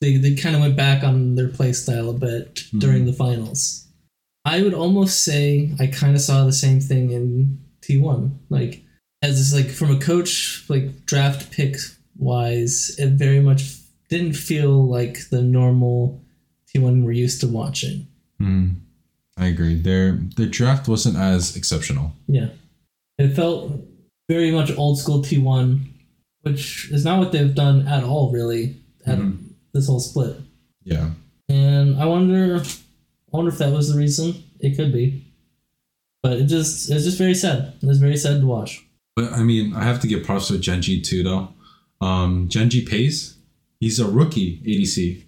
they, 0.00 0.16
they 0.16 0.34
kind 0.34 0.54
of 0.54 0.62
went 0.62 0.76
back 0.76 1.02
on 1.04 1.34
their 1.34 1.48
play 1.48 1.72
style 1.72 2.10
a 2.10 2.14
bit 2.14 2.64
during 2.78 3.04
the 3.06 3.12
finals. 3.12 3.86
I 4.44 4.62
would 4.62 4.74
almost 4.74 5.22
say 5.22 5.72
I 5.78 5.86
kind 5.86 6.14
of 6.14 6.22
saw 6.22 6.44
the 6.44 6.52
same 6.52 6.80
thing 6.80 7.10
in 7.10 7.58
T1. 7.82 8.30
Like 8.48 8.82
as 9.22 9.36
this, 9.38 9.54
like 9.54 9.70
from 9.72 9.90
a 9.94 10.00
coach 10.00 10.64
like 10.68 11.04
draft 11.04 11.50
pick 11.50 11.76
wise, 12.16 12.94
it 12.98 13.10
very 13.10 13.40
much 13.40 13.74
didn't 14.08 14.32
feel 14.34 14.86
like 14.86 15.28
the 15.30 15.42
normal 15.42 16.22
T1 16.74 17.04
we're 17.04 17.12
used 17.12 17.40
to 17.42 17.46
watching. 17.48 18.06
Hmm. 18.38 18.68
I 19.36 19.46
agree. 19.46 19.74
Their 19.74 20.12
their 20.36 20.46
draft 20.46 20.88
wasn't 20.88 21.16
as 21.16 21.56
exceptional. 21.56 22.12
Yeah. 22.26 22.48
It 23.18 23.34
felt 23.34 23.72
very 24.30 24.50
much 24.50 24.76
old 24.76 24.98
school 24.98 25.22
T1, 25.22 25.80
which 26.42 26.90
is 26.90 27.04
not 27.04 27.18
what 27.18 27.32
they've 27.32 27.54
done 27.54 27.86
at 27.86 28.02
all, 28.04 28.30
really, 28.32 28.76
at 29.04 29.18
Mhm. 29.18 29.49
This 29.72 29.86
whole 29.86 30.00
split. 30.00 30.36
Yeah. 30.82 31.10
And 31.48 31.96
I 32.00 32.06
wonder, 32.06 32.56
I 32.62 33.36
wonder 33.36 33.50
if 33.50 33.58
that 33.58 33.72
was 33.72 33.92
the 33.92 33.98
reason. 33.98 34.42
It 34.60 34.76
could 34.76 34.92
be, 34.92 35.32
but 36.22 36.32
it 36.34 36.44
just 36.44 36.90
it's 36.90 37.04
just 37.04 37.18
very 37.18 37.34
sad. 37.34 37.74
It's 37.82 37.98
very 37.98 38.16
sad 38.16 38.40
to 38.40 38.46
watch. 38.46 38.84
But 39.16 39.32
I 39.32 39.42
mean, 39.42 39.74
I 39.74 39.84
have 39.84 40.00
to 40.00 40.06
give 40.06 40.24
props 40.24 40.48
to 40.48 40.58
Gen 40.58 40.82
G 40.82 41.00
too, 41.00 41.22
though. 41.22 41.48
Um, 42.00 42.48
Genji 42.48 42.84
Peyz, 42.84 43.36
he's 43.80 43.98
a 43.98 44.06
rookie 44.06 44.58
ADC, 44.66 45.24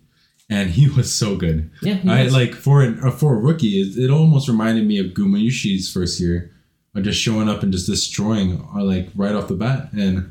and 0.50 0.70
he 0.70 0.88
was 0.96 1.12
so 1.12 1.36
good. 1.36 1.70
Yeah, 1.82 1.94
he 1.94 2.08
I 2.10 2.24
was. 2.24 2.32
like 2.32 2.54
for 2.54 2.82
an, 2.82 3.00
uh, 3.02 3.10
for 3.10 3.34
a 3.34 3.38
rookie, 3.38 3.80
it, 3.80 3.96
it 3.98 4.10
almost 4.10 4.48
reminded 4.48 4.86
me 4.86 4.98
of 4.98 5.06
Gumayushi's 5.14 5.90
first 5.92 6.20
year, 6.20 6.52
of 6.94 7.02
just 7.04 7.20
showing 7.20 7.48
up 7.48 7.62
and 7.62 7.72
just 7.72 7.86
destroying 7.86 8.66
uh, 8.74 8.82
like 8.82 9.08
right 9.14 9.34
off 9.34 9.48
the 9.48 9.54
bat. 9.54 9.92
And 9.92 10.30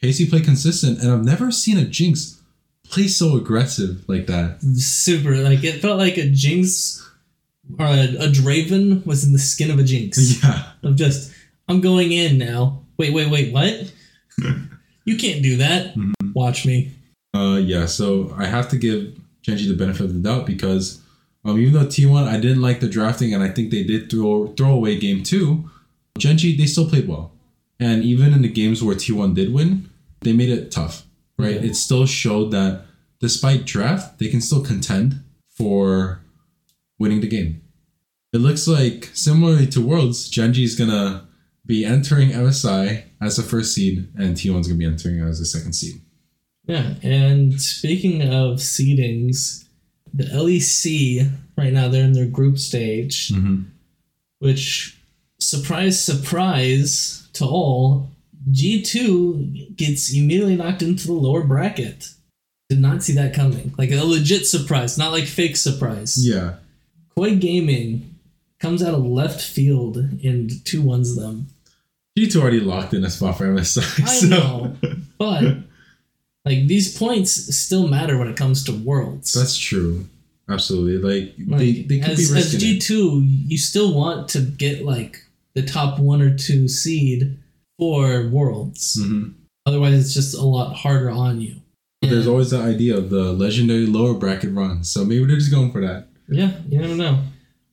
Pacey 0.00 0.28
played 0.28 0.44
consistent, 0.44 1.00
and 1.00 1.10
I've 1.12 1.24
never 1.24 1.50
seen 1.50 1.78
a 1.78 1.84
Jinx 1.84 2.39
play 2.90 3.08
so 3.08 3.36
aggressive 3.36 4.04
like 4.08 4.26
that. 4.26 4.58
super 4.74 5.36
like 5.36 5.62
it 5.64 5.80
felt 5.80 5.98
like 5.98 6.16
a 6.18 6.28
Jinx 6.28 7.06
or 7.78 7.86
a, 7.86 8.04
a 8.16 8.28
Draven 8.28 9.04
was 9.06 9.24
in 9.24 9.32
the 9.32 9.38
skin 9.38 9.70
of 9.70 9.78
a 9.78 9.84
Jinx. 9.84 10.18
Yeah, 10.42 10.64
Of 10.82 10.96
just 10.96 11.32
I'm 11.68 11.80
going 11.80 12.12
in 12.12 12.38
now. 12.38 12.82
Wait, 12.98 13.12
wait, 13.12 13.30
wait, 13.30 13.52
what? 13.52 13.92
you 15.04 15.16
can't 15.16 15.42
do 15.42 15.56
that. 15.58 15.94
Mm-hmm. 15.94 16.32
Watch 16.34 16.66
me. 16.66 16.92
uh, 17.34 17.60
yeah. 17.62 17.86
So 17.86 18.34
I 18.36 18.46
have 18.46 18.68
to 18.70 18.76
give 18.76 19.16
Gen 19.42 19.56
G 19.56 19.68
the 19.68 19.76
benefit 19.76 20.04
of 20.06 20.12
the 20.14 20.20
doubt 20.20 20.46
because 20.46 21.00
um, 21.44 21.58
even 21.58 21.72
though 21.74 21.86
T1 21.86 22.26
I 22.26 22.38
didn't 22.38 22.60
like 22.60 22.80
the 22.80 22.88
drafting, 22.88 23.32
and 23.32 23.42
I 23.42 23.48
think 23.48 23.70
they 23.70 23.82
did 23.84 24.10
throw 24.10 24.48
throw 24.48 24.72
away 24.72 24.98
game 24.98 25.22
two, 25.22 25.70
Gen 26.18 26.36
G 26.36 26.56
they 26.56 26.66
still 26.66 26.88
played 26.88 27.08
well, 27.08 27.32
and 27.78 28.02
even 28.04 28.32
in 28.34 28.42
the 28.42 28.48
games 28.48 28.82
where 28.82 28.94
T1 28.96 29.34
did 29.34 29.52
win, 29.54 29.88
they 30.20 30.32
made 30.32 30.50
it 30.50 30.70
tough. 30.70 31.04
Right, 31.40 31.54
Yeah. 31.56 31.70
it 31.70 31.76
still 31.76 32.06
showed 32.06 32.50
that 32.52 32.86
despite 33.20 33.64
draft, 33.66 34.18
they 34.18 34.28
can 34.28 34.40
still 34.40 34.62
contend 34.62 35.20
for 35.48 36.20
winning 36.98 37.20
the 37.20 37.28
game. 37.28 37.62
It 38.32 38.38
looks 38.38 38.66
like 38.68 39.10
similarly 39.14 39.66
to 39.68 39.80
Worlds, 39.80 40.28
Gen 40.28 40.52
G 40.52 40.62
is 40.64 40.76
gonna 40.76 41.26
be 41.66 41.84
entering 41.84 42.30
MSI 42.32 43.04
as 43.20 43.38
a 43.38 43.42
first 43.42 43.74
seed, 43.74 44.08
and 44.16 44.36
T1's 44.36 44.66
gonna 44.68 44.78
be 44.78 44.84
entering 44.84 45.20
as 45.20 45.40
a 45.40 45.44
second 45.46 45.72
seed. 45.74 46.00
Yeah, 46.66 46.94
and 47.02 47.60
speaking 47.60 48.22
of 48.22 48.58
seedings, 48.58 49.64
the 50.14 50.24
LEC 50.24 51.28
right 51.56 51.72
now 51.72 51.88
they're 51.88 52.04
in 52.04 52.12
their 52.12 52.26
group 52.26 52.58
stage, 52.58 53.28
Mm-hmm. 53.30 53.62
which 54.38 54.96
surprise 55.40 56.02
surprise 56.02 57.28
to 57.34 57.44
all, 57.44 58.10
G2 58.52 59.76
gets 59.76 60.12
immediately 60.14 60.56
knocked 60.56 60.82
into 60.82 61.06
the 61.06 61.12
lower 61.12 61.42
bracket. 61.42 62.08
Did 62.68 62.80
not 62.80 63.02
see 63.02 63.14
that 63.14 63.34
coming. 63.34 63.74
Like 63.78 63.90
a 63.90 64.02
legit 64.04 64.46
surprise, 64.46 64.96
not 64.96 65.12
like 65.12 65.24
fake 65.24 65.56
surprise. 65.56 66.16
Yeah. 66.26 66.54
Koi 67.16 67.36
Gaming 67.36 68.14
comes 68.60 68.82
out 68.82 68.94
of 68.94 69.04
left 69.04 69.40
field 69.40 69.96
and 69.96 70.50
two 70.64 70.82
ones 70.82 71.16
them. 71.16 71.48
G2 72.18 72.36
already 72.40 72.60
locked 72.60 72.94
in 72.94 73.04
a 73.04 73.10
spot 73.10 73.38
for 73.38 73.46
MSI. 73.46 74.02
I 74.02 74.06
so- 74.06 74.26
know, 74.28 74.76
but 75.18 75.42
like 76.44 76.66
these 76.66 76.96
points 76.96 77.32
still 77.56 77.88
matter 77.88 78.18
when 78.18 78.28
it 78.28 78.36
comes 78.36 78.64
to 78.64 78.72
worlds. 78.72 79.32
That's 79.32 79.56
true. 79.56 80.06
Absolutely. 80.48 80.98
Like, 81.22 81.34
Like, 81.46 81.58
they, 81.60 81.72
they 81.82 81.98
could 82.00 82.10
as, 82.10 82.16
be 82.18 82.22
as 82.24 82.32
risking 82.32 82.60
G 82.60 82.76
it. 82.76 82.80
two, 82.82 83.20
you 83.22 83.56
still 83.58 83.94
want 83.94 84.28
to 84.30 84.40
get 84.40 84.84
like 84.84 85.24
the 85.54 85.62
top 85.62 85.98
one 85.98 86.20
or 86.22 86.36
two 86.36 86.66
seed 86.68 87.38
for 87.80 88.28
worlds. 88.28 88.96
Mhm. 89.00 89.32
Otherwise, 89.66 89.94
it's 90.00 90.14
just 90.14 90.34
a 90.36 90.42
lot 90.44 90.74
harder 90.76 91.10
on 91.10 91.40
you. 91.40 91.56
But 92.00 92.10
There's 92.10 92.26
always 92.26 92.50
the 92.50 92.60
idea 92.60 92.96
of 92.96 93.10
the 93.10 93.32
legendary 93.32 93.86
lower 93.86 94.14
bracket 94.14 94.52
run. 94.52 94.84
So 94.84 95.04
maybe 95.04 95.24
they're 95.24 95.36
just 95.36 95.50
going 95.50 95.72
for 95.72 95.80
that. 95.80 96.06
yeah, 96.28 96.52
you 96.68 96.78
never 96.78 96.94
know. 96.94 97.18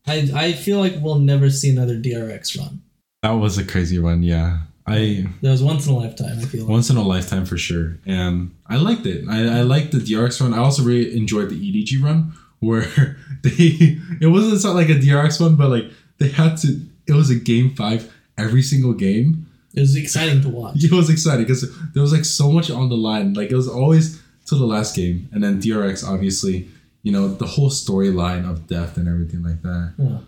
I 0.08 0.30
I 0.34 0.54
feel 0.54 0.80
like 0.80 0.96
we'll 1.02 1.20
never 1.20 1.50
see 1.50 1.70
another 1.70 1.98
DRX 2.00 2.58
run. 2.58 2.82
That 3.24 3.32
was 3.32 3.58
a 3.58 3.64
crazy 3.66 4.00
run, 4.00 4.24
yeah. 4.24 4.60
I 4.88 5.28
That 5.42 5.52
was 5.52 5.62
once 5.64 5.86
in 5.86 5.94
a 5.94 5.98
lifetime. 5.98 6.40
I 6.40 6.46
feel 6.46 6.62
like. 6.62 6.70
once 6.72 6.90
in 6.90 6.96
a 6.98 7.04
lifetime 7.04 7.46
for 7.46 7.58
sure. 7.58 7.98
And 8.06 8.52
I 8.68 8.78
liked 8.78 9.06
it. 9.06 9.26
I, 9.30 9.60
I 9.60 9.62
liked 9.62 9.92
the 9.92 10.00
DRX 10.00 10.40
run. 10.42 10.54
I 10.54 10.60
also 10.60 10.82
really 10.84 11.16
enjoyed 11.18 11.50
the 11.50 11.56
EDG 11.60 12.02
run 12.02 12.34
where 12.60 13.18
they 13.44 14.00
it 14.22 14.28
wasn't 14.28 14.76
like 14.76 14.90
a 14.90 14.96
DRX 15.00 15.40
one, 15.42 15.56
but 15.56 15.70
like 15.70 15.86
they 16.20 16.30
had 16.30 16.56
to 16.58 16.80
it 17.08 17.14
was 17.14 17.30
a 17.30 17.36
game 17.36 17.76
five 17.76 18.12
every 18.38 18.62
single 18.62 18.94
game. 18.94 19.46
It 19.78 19.82
was 19.82 19.96
exciting 19.96 20.42
to 20.42 20.50
watch. 20.50 20.84
It 20.84 20.92
was 20.92 21.10
exciting 21.10 21.46
because 21.46 21.64
there 21.94 22.02
was 22.02 22.12
like 22.12 22.26
so 22.26 22.52
much 22.52 22.70
on 22.72 22.90
the 22.90 22.98
line. 22.98 23.34
Like 23.34 23.52
it 23.52 23.56
was 23.56 23.68
always 23.70 24.20
to 24.48 24.56
the 24.56 24.66
last 24.66 24.96
game, 24.96 25.30
and 25.32 25.44
then 25.44 25.62
DRX 25.62 26.04
obviously, 26.08 26.68
you 27.04 27.12
know, 27.12 27.28
the 27.28 27.46
whole 27.46 27.70
storyline 27.70 28.50
of 28.50 28.66
death 28.68 28.98
and 28.98 29.08
everything 29.08 29.44
like 29.44 29.62
that. 29.62 29.94
Yeah, 30.00 30.20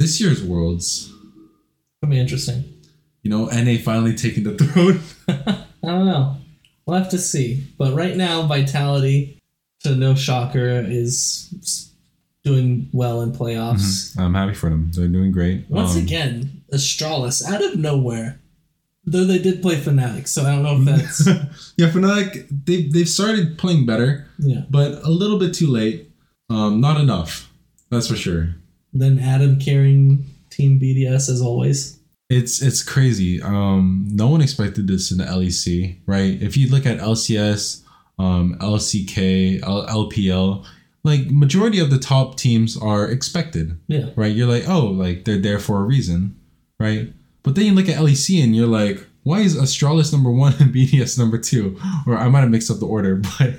This 0.00 0.20
year's 0.20 0.42
Worlds, 0.42 1.12
it'll 2.02 2.10
be 2.10 2.18
interesting. 2.18 2.64
you 3.22 3.30
know, 3.30 3.46
NA 3.46 3.76
finally 3.82 4.14
taking 4.14 4.44
the 4.44 4.54
throne. 4.64 5.00
I 5.28 5.88
don't 5.88 6.06
know. 6.06 6.36
We'll 6.86 6.96
have 6.98 7.10
to 7.10 7.18
see. 7.18 7.64
But 7.78 7.94
right 7.94 8.16
now, 8.16 8.46
Vitality, 8.46 9.38
to 9.84 9.94
no 9.94 10.14
shocker, 10.14 10.82
is 10.86 11.92
doing 12.44 12.88
well 12.92 13.20
in 13.22 13.32
playoffs. 13.32 14.18
I'm 14.18 14.34
happy 14.34 14.54
for 14.54 14.70
them. 14.70 14.90
They're 14.94 15.08
doing 15.08 15.30
great. 15.30 15.68
Once 15.70 15.92
Um, 15.96 16.02
again, 16.02 16.62
Astralis 16.72 17.44
out 17.44 17.62
of 17.62 17.76
nowhere. 17.78 18.38
Though 19.04 19.24
they 19.24 19.38
did 19.38 19.62
play 19.62 19.76
Fnatic, 19.76 20.28
so 20.28 20.42
I 20.44 20.54
don't 20.54 20.62
know 20.62 20.78
if 20.78 20.84
that's 20.84 21.26
yeah, 21.76 21.90
Fnatic 21.90 22.46
they 22.64 22.84
they've 22.84 23.08
started 23.08 23.58
playing 23.58 23.84
better, 23.84 24.28
yeah. 24.38 24.62
but 24.70 25.02
a 25.02 25.10
little 25.10 25.38
bit 25.38 25.54
too 25.54 25.66
late. 25.66 26.10
Um, 26.48 26.80
not 26.80 27.00
enough. 27.00 27.50
That's 27.90 28.06
for 28.08 28.16
sure. 28.16 28.54
Then 28.92 29.18
Adam 29.18 29.58
carrying 29.58 30.26
Team 30.50 30.78
BDS 30.78 31.28
as 31.28 31.40
always. 31.40 31.98
It's 32.30 32.62
it's 32.62 32.82
crazy. 32.82 33.42
Um, 33.42 34.06
no 34.08 34.28
one 34.28 34.40
expected 34.40 34.86
this 34.86 35.10
in 35.10 35.18
the 35.18 35.24
LEC, 35.24 35.98
right? 36.06 36.40
If 36.40 36.56
you 36.56 36.68
look 36.70 36.86
at 36.86 36.98
LCS, 36.98 37.82
um, 38.18 38.56
LCK, 38.60 39.62
L- 39.62 39.86
LPL, 39.86 40.64
like 41.04 41.26
majority 41.30 41.80
of 41.80 41.90
the 41.90 41.98
top 41.98 42.36
teams 42.36 42.76
are 42.76 43.08
expected, 43.10 43.78
Yeah, 43.88 44.10
right? 44.16 44.34
You're 44.34 44.46
like, 44.48 44.68
oh, 44.68 44.86
like 44.86 45.24
they're 45.24 45.38
there 45.40 45.58
for 45.58 45.80
a 45.80 45.82
reason, 45.82 46.38
right? 46.78 47.12
But 47.42 47.54
then 47.54 47.64
you 47.66 47.72
look 47.72 47.88
at 47.88 47.98
LEC 47.98 48.42
and 48.42 48.54
you're 48.54 48.66
like, 48.66 49.04
why 49.24 49.40
is 49.40 49.56
Astralis 49.56 50.12
number 50.12 50.30
one 50.30 50.54
and 50.58 50.74
BDS 50.74 51.18
number 51.18 51.38
two? 51.38 51.78
Or 52.06 52.16
I 52.16 52.28
might 52.28 52.40
have 52.40 52.50
mixed 52.50 52.70
up 52.70 52.80
the 52.80 52.86
order, 52.86 53.16
but 53.38 53.54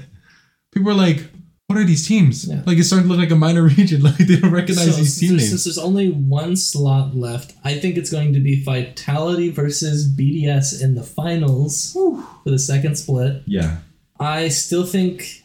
people 0.73 0.91
are 0.91 0.95
like, 0.95 1.23
what 1.67 1.79
are 1.79 1.83
these 1.85 2.07
teams? 2.07 2.47
Yeah. 2.47 2.61
Like 2.65 2.77
it's 2.77 2.87
starting 2.87 3.07
to 3.07 3.13
look 3.13 3.21
like 3.21 3.31
a 3.31 3.35
minor 3.35 3.63
region. 3.77 4.01
Like 4.01 4.17
they 4.17 4.37
don't 4.37 4.51
recognize 4.51 4.91
so 4.91 5.01
these 5.01 5.17
team 5.17 5.29
since, 5.29 5.41
names. 5.41 5.49
since 5.49 5.63
there's 5.63 5.77
only 5.77 6.11
one 6.11 6.55
slot 6.55 7.15
left, 7.15 7.53
I 7.63 7.79
think 7.79 7.97
it's 7.97 8.11
going 8.11 8.33
to 8.33 8.39
be 8.39 8.63
Vitality 8.63 9.49
versus 9.49 10.07
BDS 10.13 10.81
in 10.83 10.95
the 10.95 11.03
finals 11.03 11.93
for 11.93 12.49
the 12.49 12.59
second 12.59 12.95
split. 12.97 13.43
yeah. 13.45 13.77
I 14.19 14.49
still 14.49 14.85
think 14.85 15.43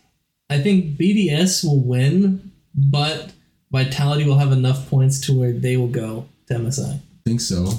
I 0.50 0.60
think 0.60 0.98
BDS 0.98 1.64
will 1.64 1.80
win, 1.80 2.52
but 2.74 3.32
Vitality 3.70 4.24
will 4.24 4.38
have 4.38 4.52
enough 4.52 4.88
points 4.88 5.20
to 5.26 5.38
where 5.38 5.52
they 5.52 5.76
will 5.76 5.88
go 5.88 6.28
to 6.46 6.54
MSI. 6.54 7.00
think 7.24 7.40
so. 7.40 7.72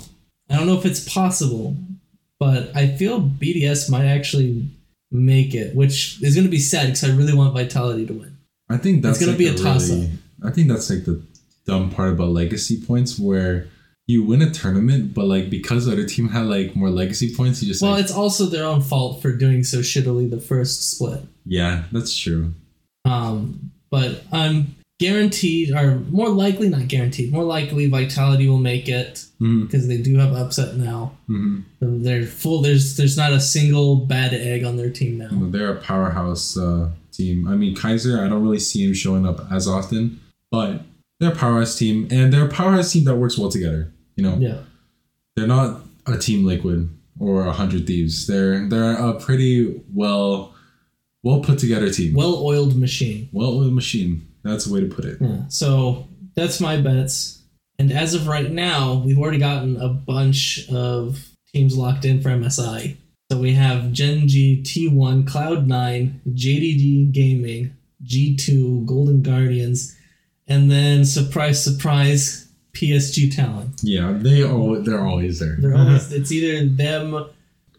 I 0.49 0.55
don't 0.57 0.67
know 0.67 0.77
if 0.77 0.85
it's 0.85 1.07
possible, 1.11 1.75
but 2.39 2.75
I 2.75 2.87
feel 2.87 3.21
BDS 3.21 3.89
might 3.89 4.05
actually 4.05 4.67
make 5.11 5.53
it, 5.55 5.75
which 5.75 6.21
is 6.23 6.35
going 6.35 6.45
to 6.45 6.51
be 6.51 6.59
sad 6.59 6.87
because 6.87 7.03
I 7.03 7.15
really 7.15 7.33
want 7.33 7.53
Vitality 7.53 8.05
to 8.07 8.13
win. 8.13 8.37
I 8.69 8.77
think 8.77 9.01
that's 9.01 9.19
gonna 9.19 9.31
like 9.31 9.39
be 9.39 9.47
a 9.47 9.55
toss-up. 9.55 9.97
really- 9.97 10.11
I 10.43 10.51
think 10.51 10.67
that's 10.67 10.89
like 10.89 11.03
the 11.05 11.21
dumb 11.65 11.89
part 11.89 12.13
about 12.13 12.29
legacy 12.29 12.79
points 12.79 13.17
where 13.19 13.67
you 14.07 14.23
win 14.23 14.41
a 14.43 14.49
tournament, 14.51 15.13
but 15.13 15.25
like 15.25 15.49
because 15.49 15.85
the 15.85 15.91
other 15.91 16.05
team 16.05 16.29
had 16.29 16.45
like 16.45 16.75
more 16.75 16.89
legacy 16.89 17.33
points, 17.35 17.61
you 17.61 17.67
just 17.67 17.81
Well, 17.81 17.91
like, 17.91 18.03
it's 18.03 18.11
also 18.11 18.45
their 18.45 18.65
own 18.65 18.81
fault 18.81 19.21
for 19.21 19.31
doing 19.35 19.63
so 19.63 19.79
shittily 19.79 20.29
the 20.29 20.39
first 20.39 20.91
split. 20.91 21.21
yeah, 21.45 21.83
that's 21.91 22.15
true. 22.15 22.53
Um, 23.05 23.71
but 23.89 24.23
I'm 24.31 24.75
guaranteed, 24.99 25.71
or 25.73 25.95
more 26.11 26.29
likely, 26.29 26.69
not 26.69 26.87
guaranteed, 26.87 27.31
more 27.31 27.43
likely 27.43 27.87
Vitality 27.87 28.47
will 28.47 28.57
make 28.59 28.87
it 28.89 29.25
because 29.39 29.87
they 29.87 29.97
do 29.97 30.17
have 30.17 30.33
upset 30.33 30.75
now. 30.75 31.17
hmm 31.27 31.61
They're 31.81 32.25
full. 32.25 32.61
There's 32.61 32.97
there's 32.97 33.17
not 33.17 33.31
a 33.31 33.39
single 33.39 33.95
bad 33.95 34.33
egg 34.33 34.63
on 34.63 34.75
their 34.77 34.89
team 34.89 35.17
now. 35.17 35.29
They're 35.31 35.73
a 35.77 35.81
powerhouse 35.81 36.57
uh, 36.57 36.89
team. 37.11 37.47
I 37.47 37.55
mean, 37.55 37.75
Kaiser, 37.75 38.23
I 38.23 38.27
don't 38.27 38.43
really 38.43 38.59
see 38.59 38.85
him 38.85 38.93
showing 38.93 39.25
up 39.25 39.39
as 39.51 39.67
often, 39.67 40.19
but 40.51 40.81
they're 41.19 41.31
a 41.31 41.35
powerhouse 41.35 41.77
team, 41.77 42.07
and 42.11 42.31
they're 42.31 42.45
a 42.45 42.49
powerhouse 42.49 42.91
team 42.91 43.05
that 43.05 43.15
works 43.15 43.37
well 43.37 43.49
together. 43.49 43.91
You 44.15 44.23
know, 44.23 44.37
Yeah. 44.37 44.59
they're 45.35 45.47
not 45.47 45.81
a 46.05 46.17
team 46.17 46.45
liquid 46.45 46.89
or 47.19 47.45
a 47.45 47.53
hundred 47.53 47.87
thieves. 47.87 48.27
They're 48.27 48.67
they're 48.67 48.93
a 48.93 49.13
pretty 49.19 49.81
well 49.93 50.53
well 51.23 51.39
put 51.41 51.59
together 51.59 51.89
team. 51.89 52.13
Well 52.13 52.35
oiled 52.43 52.75
machine. 52.77 53.29
well 53.31 53.51
oiled 53.51 53.73
machine. 53.73 54.27
That's 54.49 54.65
the 54.65 54.73
way 54.73 54.81
to 54.81 54.87
put 54.87 55.05
it. 55.05 55.17
Yeah. 55.21 55.47
So 55.47 56.07
that's 56.35 56.59
my 56.59 56.77
bets. 56.77 57.41
And 57.77 57.91
as 57.91 58.13
of 58.13 58.27
right 58.27 58.51
now, 58.51 59.01
we've 59.05 59.17
already 59.17 59.37
gotten 59.37 59.77
a 59.77 59.89
bunch 59.89 60.67
of 60.69 61.29
teams 61.53 61.77
locked 61.77 62.05
in 62.05 62.21
for 62.21 62.29
MSI. 62.29 62.97
So 63.31 63.39
we 63.39 63.53
have 63.53 63.91
Gen 63.91 64.27
G, 64.27 64.61
T1, 64.65 65.23
Cloud9, 65.25 66.19
JDG 66.27 67.11
Gaming, 67.11 67.75
G2, 68.03 68.85
Golden 68.85 69.21
Guardians, 69.21 69.95
and 70.47 70.69
then 70.71 71.05
surprise, 71.05 71.63
surprise, 71.63 72.47
PSG 72.73 73.33
Talent. 73.33 73.81
Yeah, 73.83 74.17
they 74.17 74.43
all 74.43 74.81
they're 74.81 75.05
always 75.05 75.39
there. 75.39 75.57
They're 75.59 75.75
always, 75.77 76.11
it's 76.11 76.31
either 76.31 76.65
them, 76.65 77.29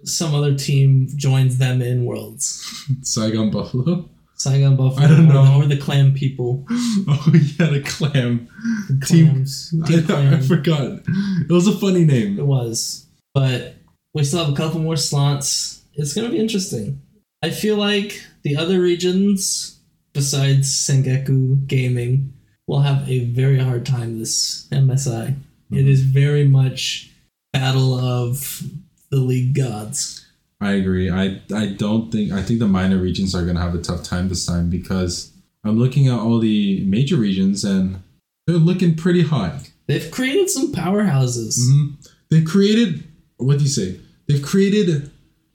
some 0.05 0.35
other 0.35 0.55
team 0.55 1.09
joins 1.17 1.59
them 1.59 1.83
in 1.83 2.05
Worlds. 2.05 2.65
Saigon 3.03 3.51
Buffalo. 3.51 4.09
Saigon 4.41 4.75
Buffalo, 4.75 5.05
I 5.05 5.09
don't 5.09 5.29
or 5.29 5.33
the- 5.33 5.45
know. 5.45 5.63
or 5.63 5.67
the 5.67 5.77
Clam 5.77 6.15
people. 6.15 6.67
Oh 7.09 7.33
yeah, 7.35 7.67
the 7.67 7.83
clam. 7.85 8.49
The 8.89 8.99
Clams. 9.05 9.75
I, 9.85 9.87
Team 9.87 9.99
I 9.99 10.07
Clam. 10.07 10.43
forgot. 10.43 11.01
It 11.49 11.51
was 11.53 11.67
a 11.67 11.77
funny 11.77 12.05
name. 12.07 12.39
It 12.39 12.47
was. 12.47 13.07
But 13.35 13.75
we 14.15 14.25
still 14.25 14.45
have 14.45 14.53
a 14.53 14.57
couple 14.57 14.81
more 14.81 14.97
slots. 14.97 15.83
It's 15.95 16.15
going 16.15 16.27
to 16.27 16.33
be 16.33 16.41
interesting. 16.41 17.03
I 17.43 17.51
feel 17.51 17.77
like 17.77 18.23
the 18.43 18.57
other 18.57 18.81
regions, 18.81 19.79
besides 20.15 20.75
Sengoku 20.75 21.67
Gaming, 21.67 22.33
will 22.67 22.81
have 22.81 23.09
a 23.11 23.27
very 23.27 23.59
hard 23.59 23.85
time 23.85 24.19
this 24.19 24.67
MSI. 24.73 25.29
It 25.71 25.75
mm-hmm. 25.75 25.89
is 25.89 26.01
very 26.03 26.47
much 26.47 27.11
battle 27.53 27.95
of 27.99 28.63
the 29.11 29.19
league 29.19 29.55
gods. 29.55 30.20
I 30.61 30.73
agree. 30.73 31.11
I 31.11 31.41
I 31.55 31.67
don't 31.67 32.11
think 32.13 32.33
I 32.33 32.43
think 32.43 32.59
the 32.61 32.67
minor 32.69 32.99
regions 32.99 33.35
are 33.35 33.45
gonna 33.47 33.61
have 33.61 33.75
a 33.75 33.81
tough 33.81 34.03
time 34.03 34.29
this 34.29 34.45
time 34.47 34.69
because 34.71 35.33
I'm 35.65 35.79
looking 35.79 36.09
at 36.09 36.19
all 36.19 36.39
the 36.39 36.85
major 36.85 37.17
regions 37.17 37.65
and 37.65 38.03
they're 38.47 38.57
looking 38.57 38.95
pretty 38.95 39.23
hot. 39.23 39.71
They've 39.87 40.11
created 40.11 40.51
some 40.51 40.73
powerhouses. 40.73 41.59
hmm 41.59 41.95
They've 42.31 42.45
created 42.47 43.05
what 43.39 43.59
do 43.59 43.65
you 43.65 43.71
say? 43.71 43.99
They've 44.29 44.43
created 44.43 45.11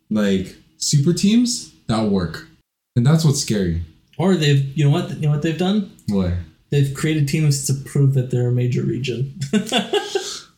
like 0.09 0.55
super 0.77 1.13
teams 1.13 1.71
that 1.87 2.09
work, 2.09 2.47
and 2.95 3.05
that's 3.05 3.23
what's 3.23 3.41
scary. 3.41 3.81
Or 4.17 4.35
they've, 4.35 4.65
you 4.77 4.85
know 4.85 4.91
what, 4.91 5.09
you 5.11 5.21
know 5.27 5.31
what 5.31 5.41
they've 5.41 5.57
done? 5.57 5.91
What? 6.07 6.33
They've 6.69 6.93
created 6.93 7.27
teams 7.27 7.67
to 7.67 7.73
prove 7.73 8.13
that 8.15 8.31
they're 8.31 8.47
a 8.47 8.51
major 8.51 8.81
region. 8.81 9.39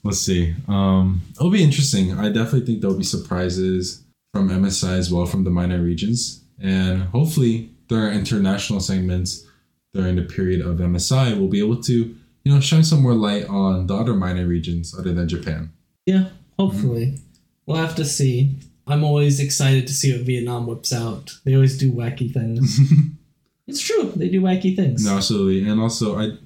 Let's 0.04 0.20
see. 0.20 0.56
Um, 0.68 1.22
it'll 1.36 1.50
be 1.50 1.64
interesting. 1.64 2.14
I 2.18 2.28
definitely 2.30 2.66
think 2.66 2.82
there'll 2.82 2.98
be 2.98 3.04
surprises 3.04 4.04
from 4.38 4.50
MSI 4.50 5.00
as 5.00 5.12
well 5.12 5.26
from 5.26 5.44
the 5.44 5.50
minor 5.50 5.82
regions, 5.82 6.44
and 6.62 7.02
hopefully 7.06 7.72
there 7.90 8.06
are 8.06 8.12
international 8.12 8.80
segments 8.80 9.48
during 9.96 10.16
the 10.16 10.22
period 10.22 10.62
of 10.62 10.78
MSI. 10.78 11.36
We'll 11.36 11.48
be 11.48 11.60
able 11.60 11.82
to, 11.82 12.16
you 12.44 12.54
know, 12.54 12.60
shine 12.60 12.84
some 12.84 13.02
more 13.02 13.16
light 13.16 13.46
on 13.50 13.88
the 13.88 13.96
other 13.96 14.14
minor 14.14 14.46
regions 14.46 14.94
other 14.98 15.12
than 15.12 15.28
Japan. 15.28 15.72
Yeah, 16.06 16.30
hopefully. 16.60 17.06
Mm-hmm. 17.08 17.24
We'll 17.66 17.78
have 17.78 17.96
to 17.96 18.06
see. 18.06 18.60
I'm 18.86 19.04
always 19.04 19.40
excited 19.40 19.88
to 19.88 19.94
see 19.94 20.16
what 20.16 20.28
Vietnam 20.28 20.68
whips 20.68 20.94
out. 20.94 21.32
They 21.44 21.56
always 21.56 21.76
do 21.76 21.92
wacky 21.92 22.32
things. 22.32 22.80
it's 23.68 23.82
true, 23.82 24.12
they 24.16 24.30
do 24.30 24.42
wacky 24.42 24.76
things. 24.76 25.04
No, 25.04 25.16
absolutely, 25.16 25.68
and 25.68 25.82
also 25.82 26.20
I. 26.20 26.38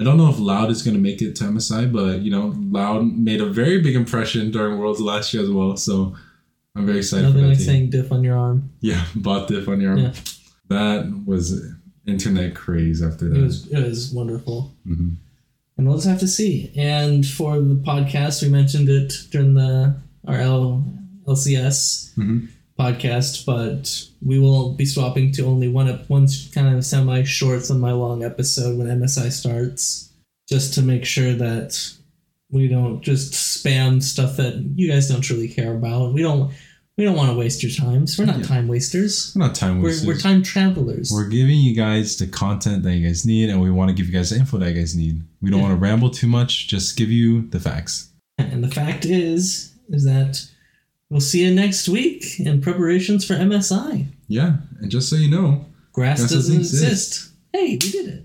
I 0.00 0.04
don't 0.04 0.16
know 0.16 0.30
if 0.30 0.38
Loud 0.38 0.70
is 0.70 0.84
going 0.84 0.94
to 0.94 1.02
make 1.02 1.20
it 1.20 1.34
to 1.34 1.44
MSI, 1.44 1.92
but 1.92 2.20
you 2.20 2.30
know, 2.30 2.54
Loud 2.70 3.04
made 3.18 3.40
a 3.40 3.46
very 3.46 3.82
big 3.82 3.96
impression 3.96 4.52
during 4.52 4.78
Worlds 4.78 5.00
last 5.00 5.34
year 5.34 5.42
as 5.42 5.50
well. 5.50 5.76
So 5.76 6.14
I'm 6.78 6.86
very 6.86 6.98
excited 6.98 7.24
Nothing 7.26 7.48
like 7.48 7.58
team. 7.58 7.66
saying 7.66 7.90
diff 7.90 8.12
on 8.12 8.22
your 8.24 8.36
arm. 8.38 8.70
Yeah, 8.80 9.04
bought 9.14 9.48
diff 9.48 9.68
on 9.68 9.80
your 9.80 9.90
arm. 9.90 9.98
Yeah. 9.98 10.12
That 10.68 11.22
was 11.26 11.60
internet 12.06 12.54
craze 12.54 13.02
after 13.02 13.26
It 13.26 13.34
that. 13.34 13.42
was 13.42 13.66
it 13.68 13.82
was 13.86 14.12
wonderful. 14.12 14.72
Mhm. 14.86 15.16
And 15.76 15.86
we'll 15.86 15.96
just 15.96 16.08
have 16.08 16.20
to 16.20 16.28
see. 16.28 16.72
And 16.76 17.24
for 17.26 17.60
the 17.60 17.76
podcast, 17.76 18.42
we 18.42 18.48
mentioned 18.48 18.88
it 18.88 19.12
during 19.30 19.54
the 19.54 19.94
our 20.26 20.36
L, 20.36 20.84
LCS 21.26 22.12
Mhm. 22.16 22.48
podcast, 22.78 23.44
but 23.46 24.04
we 24.22 24.38
will 24.38 24.74
be 24.74 24.84
swapping 24.84 25.32
to 25.32 25.44
only 25.44 25.68
one 25.68 25.88
ep- 25.88 26.08
one 26.08 26.26
kind 26.52 26.76
of 26.76 26.84
semi 26.84 27.22
short, 27.24 27.64
semi 27.64 27.92
long 27.92 28.24
episode 28.24 28.76
when 28.78 28.88
MSI 28.88 29.28
starts, 29.30 30.10
just 30.48 30.74
to 30.74 30.82
make 30.82 31.04
sure 31.04 31.34
that 31.34 31.78
we 32.50 32.66
don't 32.68 33.02
just 33.02 33.32
spam 33.32 34.02
stuff 34.02 34.36
that 34.38 34.56
you 34.76 34.88
guys 34.88 35.08
don't 35.08 35.20
truly 35.20 35.48
care 35.48 35.74
about. 35.76 36.14
We 36.14 36.22
don't 36.22 36.50
we 36.98 37.04
don't 37.04 37.16
want 37.16 37.30
to 37.30 37.38
waste 37.38 37.62
your 37.62 37.72
times. 37.72 38.18
We're 38.18 38.26
not 38.26 38.38
Yeah. 38.40 38.44
time 38.44 38.68
wasters. 38.68 39.32
We're 39.34 39.46
not 39.46 39.54
time 39.54 39.80
We're, 39.80 39.88
wasters. 39.90 40.06
we're 40.06 40.18
time 40.18 40.42
travelers. 40.42 41.10
We're 41.12 41.28
giving 41.28 41.58
you 41.60 41.74
guys 41.74 42.16
the 42.16 42.26
content 42.26 42.82
that 42.82 42.94
you 42.96 43.06
guys 43.06 43.24
need, 43.24 43.48
and 43.48 43.60
we 43.60 43.70
want 43.70 43.88
to 43.88 43.94
give 43.94 44.06
you 44.06 44.12
guys 44.12 44.30
the 44.30 44.36
info 44.36 44.58
that 44.58 44.68
you 44.74 44.80
guys 44.80 44.94
need. 44.96 45.22
We 45.40 45.50
don't 45.50 45.60
Yeah. 45.60 45.68
want 45.68 45.78
to 45.78 45.80
ramble 45.80 46.10
too 46.10 46.26
much. 46.26 46.66
Just 46.68 46.96
give 46.96 47.10
you 47.10 47.48
the 47.50 47.60
facts. 47.60 48.08
And 48.36 48.62
the 48.62 48.68
fact 48.68 49.06
is, 49.06 49.70
is 49.88 50.04
that 50.04 50.44
we'll 51.08 51.20
see 51.20 51.44
you 51.44 51.54
next 51.54 51.88
week 51.88 52.38
in 52.40 52.60
preparations 52.60 53.24
for 53.24 53.34
MSI. 53.34 54.06
Yeah, 54.28 54.56
and 54.80 54.90
just 54.90 55.08
so 55.08 55.16
you 55.16 55.30
know, 55.30 55.64
Grass 55.92 56.18
Grass 56.18 56.30
doesn't 56.32 56.56
doesn't 56.58 56.78
exist. 56.82 57.28
Hey, 57.52 57.70
we 57.70 57.76
did 57.78 58.06
it. 58.08 58.24